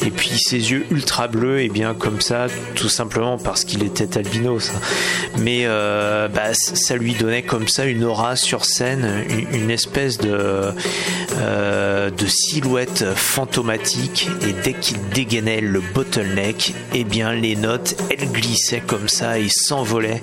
et 0.04 0.10
puis 0.10 0.38
ses 0.38 0.70
yeux 0.70 0.86
ultra 0.90 1.28
bleus, 1.28 1.60
et 1.60 1.68
bien 1.68 1.94
comme 1.94 2.20
ça 2.20 2.46
tout 2.74 2.88
simplement 2.88 3.38
parce 3.38 3.64
qu'il 3.64 3.82
était 3.84 4.18
albinos. 4.18 4.72
Mais 5.38 5.62
euh, 5.64 6.28
bah, 6.28 6.52
ça 6.52 6.96
lui 6.96 7.14
donnait 7.14 7.42
comme 7.42 7.68
ça 7.68 7.85
une 7.86 8.04
aura 8.04 8.36
sur 8.36 8.64
scène, 8.64 9.24
une, 9.52 9.70
espèce 9.70 10.18
de, 10.18 10.72
euh, 11.38 12.10
de 12.10 12.26
silhouette 12.26 13.04
fantomatique. 13.14 14.28
Et 14.46 14.52
dès 14.52 14.74
qu'il 14.74 14.98
dégainait 15.14 15.60
le 15.60 15.80
bottleneck, 15.94 16.74
et 16.94 17.04
bien 17.04 17.32
les 17.32 17.56
notes, 17.56 17.96
elles 18.10 18.30
glissaient 18.30 18.82
comme 18.86 19.08
ça 19.08 19.38
et 19.38 19.48
s'envolaient 19.48 20.22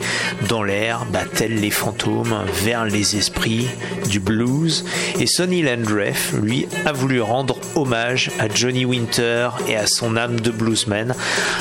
dans 0.50 0.64
l'air, 0.64 1.06
bah, 1.12 1.24
tels 1.34 1.60
les 1.60 1.72
fantômes, 1.72 2.36
vers 2.64 2.86
les 2.86 3.16
esprits 3.16 3.68
du 4.10 4.20
blues. 4.20 4.86
Et 5.20 5.28
Sonny 5.28 5.62
Landreth, 5.62 6.34
lui, 6.42 6.68
a 6.86 6.92
voulu 6.92 7.22
rendre 7.22 7.58
hommage 7.76 8.32
à 8.40 8.48
Johnny 8.54 8.86
Winter 8.86 9.50
et 9.68 9.76
à 9.76 9.88
son 9.88 10.18
âme 10.18 10.40
de 10.40 10.52
bluesman 10.52 11.14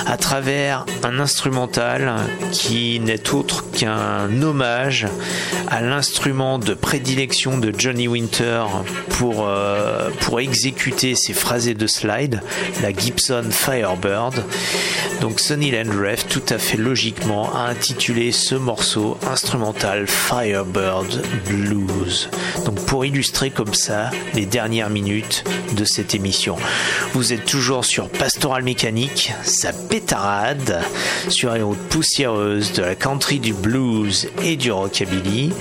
à 0.06 0.16
travers 0.16 0.86
un 1.02 1.18
instrumental 1.18 2.14
qui 2.52 3.00
n'est 3.00 3.30
autre 3.30 3.64
qu'un 3.70 4.42
hommage 4.42 5.06
à 5.68 5.81
l'instrument 5.88 6.58
de 6.58 6.74
prédilection 6.74 7.58
de 7.58 7.72
Johnny 7.76 8.08
Winter 8.08 8.64
pour, 9.10 9.46
euh, 9.46 10.10
pour 10.20 10.40
exécuter 10.40 11.14
ses 11.14 11.32
phrasés 11.32 11.74
de 11.74 11.86
slide, 11.86 12.42
la 12.82 12.92
Gibson 12.92 13.44
Firebird. 13.50 14.44
Donc 15.20 15.40
Sonny 15.40 15.70
Landreth, 15.70 16.26
tout 16.28 16.42
à 16.48 16.58
fait 16.58 16.76
logiquement, 16.76 17.54
a 17.54 17.68
intitulé 17.68 18.32
ce 18.32 18.54
morceau 18.54 19.16
instrumental 19.30 20.06
Firebird 20.06 21.22
Blues. 21.46 22.28
Donc 22.64 22.84
pour 22.86 23.04
illustrer 23.04 23.50
comme 23.50 23.74
ça 23.74 24.10
les 24.34 24.46
dernières 24.46 24.90
minutes 24.90 25.44
de 25.76 25.84
cette 25.84 26.14
émission. 26.14 26.56
Vous 27.12 27.32
êtes 27.32 27.44
toujours 27.44 27.84
sur 27.84 28.08
Pastoral 28.08 28.62
Mécanique, 28.62 29.32
ça 29.44 29.72
pétarade 29.72 30.82
sur 31.28 31.54
les 31.54 31.62
routes 31.62 31.88
poussiéreuses 31.88 32.72
de 32.72 32.82
la 32.82 32.94
country 32.94 33.38
du 33.38 33.52
blues 33.52 34.28
et 34.42 34.56
du 34.56 34.72
rockabilly. 34.72 35.52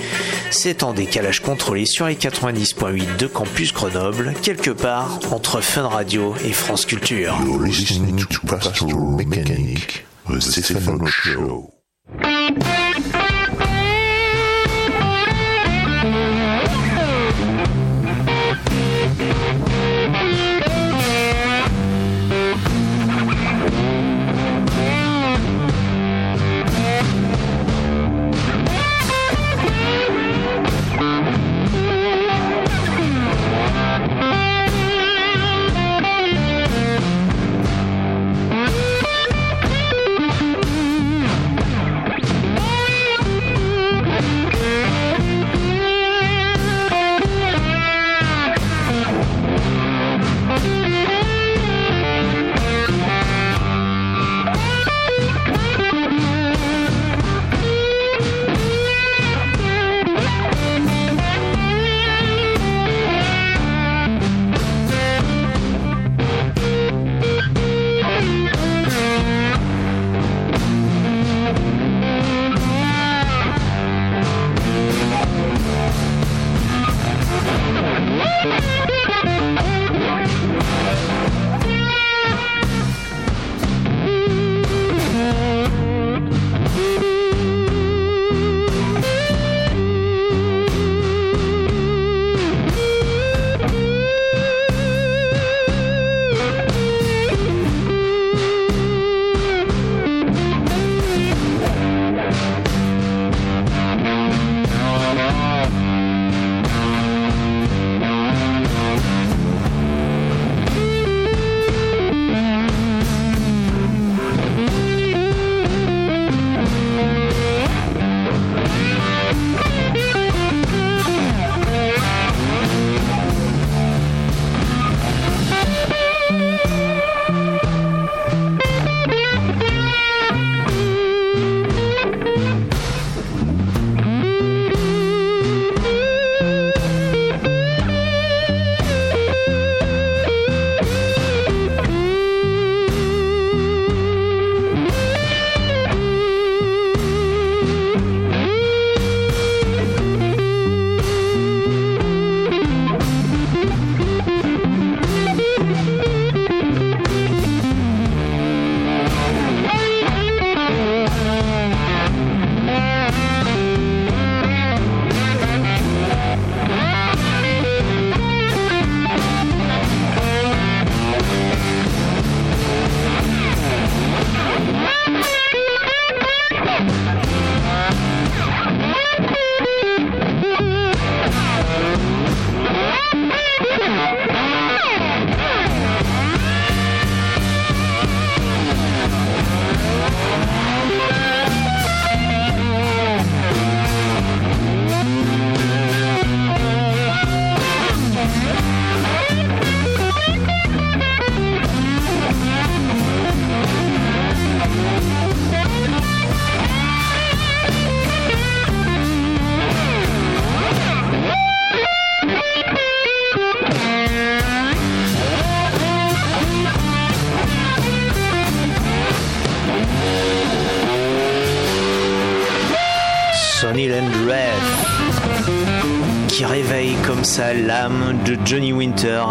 C'est 0.50 0.82
en 0.82 0.92
décalage 0.92 1.40
contrôlé 1.40 1.86
sur 1.86 2.06
les 2.06 2.14
90.8 2.14 3.16
de 3.16 3.26
Campus 3.26 3.72
Grenoble, 3.72 4.34
quelque 4.42 4.70
part 4.70 5.18
entre 5.30 5.60
Fun 5.60 5.88
Radio 5.88 6.34
et 6.44 6.52
France 6.52 6.86
Culture. 6.86 7.36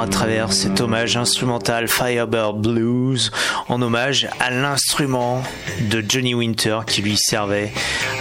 À 0.02 0.08
travers 0.08 0.52
cet 0.52 0.82
hommage 0.82 1.16
instrumental 1.16 1.88
Firebird 1.88 2.60
Blues 2.60 3.32
en 3.70 3.84
hommage 3.84 4.28
à 4.40 4.50
l'instrument 4.50 5.44
de 5.92 6.04
Johnny 6.08 6.34
Winter 6.34 6.80
qui 6.88 7.04
lui 7.04 7.18
servait 7.18 7.72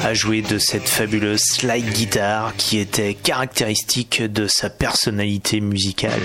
à 0.04 0.12
jouer 0.12 0.42
de 0.42 0.58
cette 0.58 0.86
fabuleuse 0.86 1.40
slide 1.40 1.90
guitare 1.90 2.52
qui 2.58 2.78
était 2.78 3.14
caractéristique 3.14 4.22
de 4.22 4.46
sa 4.46 4.68
personnalité 4.68 5.62
musicale. 5.62 6.20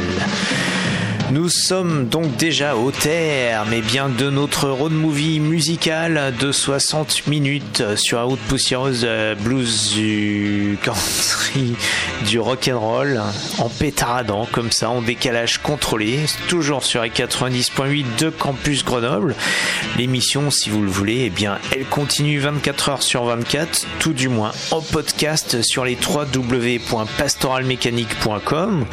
Nous 1.35 1.49
sommes 1.49 2.07
donc 2.07 2.37
déjà 2.37 2.77
au 2.77 2.91
terme 2.91 3.81
bien 3.81 4.07
de 4.07 4.29
notre 4.29 4.69
road 4.69 4.93
movie 4.93 5.41
musical 5.41 6.33
de 6.39 6.53
60 6.53 7.27
minutes 7.27 7.83
sur 7.97 8.19
la 8.19 8.23
route 8.23 8.39
poussiéreuse 8.47 9.05
blues 9.41 9.91
du 9.93 10.77
country, 10.83 11.75
du 12.25 12.39
rock 12.39 12.69
en 13.57 13.67
pétaradant 13.67 14.47
comme 14.49 14.71
ça 14.71 14.89
en 14.89 15.01
décalage 15.01 15.57
contrôlé, 15.57 16.19
toujours 16.47 16.85
sur 16.85 17.01
les 17.01 17.09
90.8 17.09 18.05
de 18.17 18.29
Campus 18.29 18.85
Grenoble. 18.85 19.35
L'émission, 19.97 20.49
si 20.51 20.69
vous 20.69 20.83
le 20.83 20.89
voulez, 20.89 21.23
eh 21.25 21.29
bien, 21.29 21.57
elle 21.75 21.83
continue 21.83 22.39
24 22.39 22.89
heures 22.89 23.03
sur 23.03 23.25
24, 23.25 23.85
tout 23.99 24.13
du 24.13 24.29
moins 24.29 24.53
en 24.71 24.79
podcast 24.79 25.61
sur 25.63 25.83
les 25.83 25.97
www.pastoralmécanique.com 25.97 28.85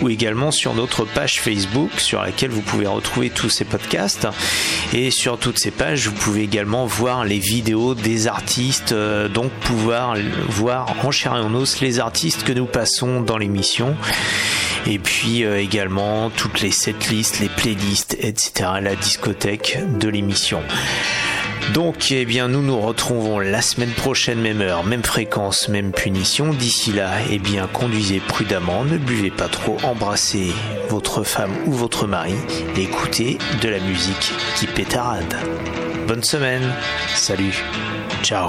ou 0.00 0.08
également 0.08 0.52
sur 0.52 0.74
notre 0.74 1.04
page 1.04 1.40
Facebook 1.40 1.87
sur 1.96 2.22
laquelle 2.22 2.50
vous 2.50 2.60
pouvez 2.60 2.86
retrouver 2.86 3.30
tous 3.30 3.48
ces 3.48 3.64
podcasts. 3.64 4.28
Et 4.92 5.10
sur 5.10 5.38
toutes 5.38 5.58
ces 5.58 5.70
pages, 5.70 6.08
vous 6.08 6.14
pouvez 6.14 6.42
également 6.42 6.86
voir 6.86 7.24
les 7.24 7.38
vidéos 7.38 7.94
des 7.94 8.26
artistes, 8.26 8.92
euh, 8.92 9.28
donc 9.28 9.50
pouvoir 9.50 10.16
voir 10.48 10.94
en 11.04 11.10
chair 11.10 11.36
et 11.36 11.40
en 11.40 11.54
os 11.54 11.80
les 11.80 12.00
artistes 12.00 12.44
que 12.44 12.52
nous 12.52 12.66
passons 12.66 13.20
dans 13.20 13.38
l'émission. 13.38 13.96
Et 14.86 14.98
puis 14.98 15.44
euh, 15.44 15.60
également 15.60 16.30
toutes 16.30 16.60
les 16.60 16.70
setlists, 16.70 17.40
les 17.40 17.48
playlists, 17.48 18.16
etc. 18.20 18.70
La 18.80 18.94
discothèque 18.94 19.78
de 19.98 20.08
l'émission. 20.08 20.62
Donc, 21.74 22.10
eh 22.12 22.24
bien, 22.24 22.48
nous 22.48 22.62
nous 22.62 22.80
retrouvons 22.80 23.38
la 23.38 23.60
semaine 23.60 23.90
prochaine, 23.90 24.40
même 24.40 24.62
heure, 24.62 24.84
même 24.84 25.02
fréquence, 25.02 25.68
même 25.68 25.92
punition. 25.92 26.48
D'ici 26.48 26.92
là, 26.92 27.10
eh 27.30 27.38
bien, 27.38 27.68
conduisez 27.70 28.20
prudemment, 28.20 28.84
ne 28.84 28.96
buvez 28.96 29.30
pas 29.30 29.48
trop, 29.48 29.76
embrassez 29.84 30.52
votre 30.88 31.24
femme 31.24 31.52
ou 31.66 31.72
votre 31.72 32.06
mari 32.06 32.34
et 32.76 32.82
écoutez 32.82 33.38
de 33.62 33.68
la 33.68 33.80
musique 33.80 34.32
qui 34.56 34.66
pétarade. 34.66 35.36
Bonne 36.06 36.24
semaine, 36.24 36.62
salut, 37.14 37.62
ciao. 38.22 38.48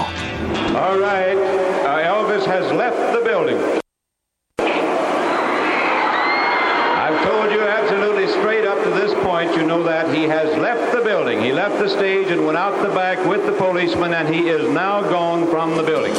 Point, 9.44 9.56
you 9.56 9.66
know 9.66 9.82
that 9.82 10.14
he 10.14 10.24
has 10.24 10.54
left 10.58 10.94
the 10.94 11.02
building. 11.02 11.40
He 11.40 11.52
left 11.52 11.78
the 11.78 11.88
stage 11.88 12.28
and 12.28 12.44
went 12.44 12.58
out 12.58 12.82
the 12.82 12.92
back 12.94 13.24
with 13.26 13.46
the 13.46 13.52
policeman, 13.52 14.12
and 14.12 14.32
he 14.32 14.48
is 14.48 14.68
now 14.70 15.00
gone 15.02 15.48
from 15.48 15.76
the 15.76 15.82
building. 15.82 16.12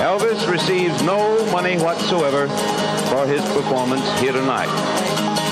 Elvis 0.00 0.50
receives 0.50 1.02
no 1.02 1.44
money 1.52 1.76
whatsoever 1.78 2.48
for 3.08 3.26
his 3.26 3.42
performance 3.52 4.06
here 4.20 4.32
tonight. 4.32 5.45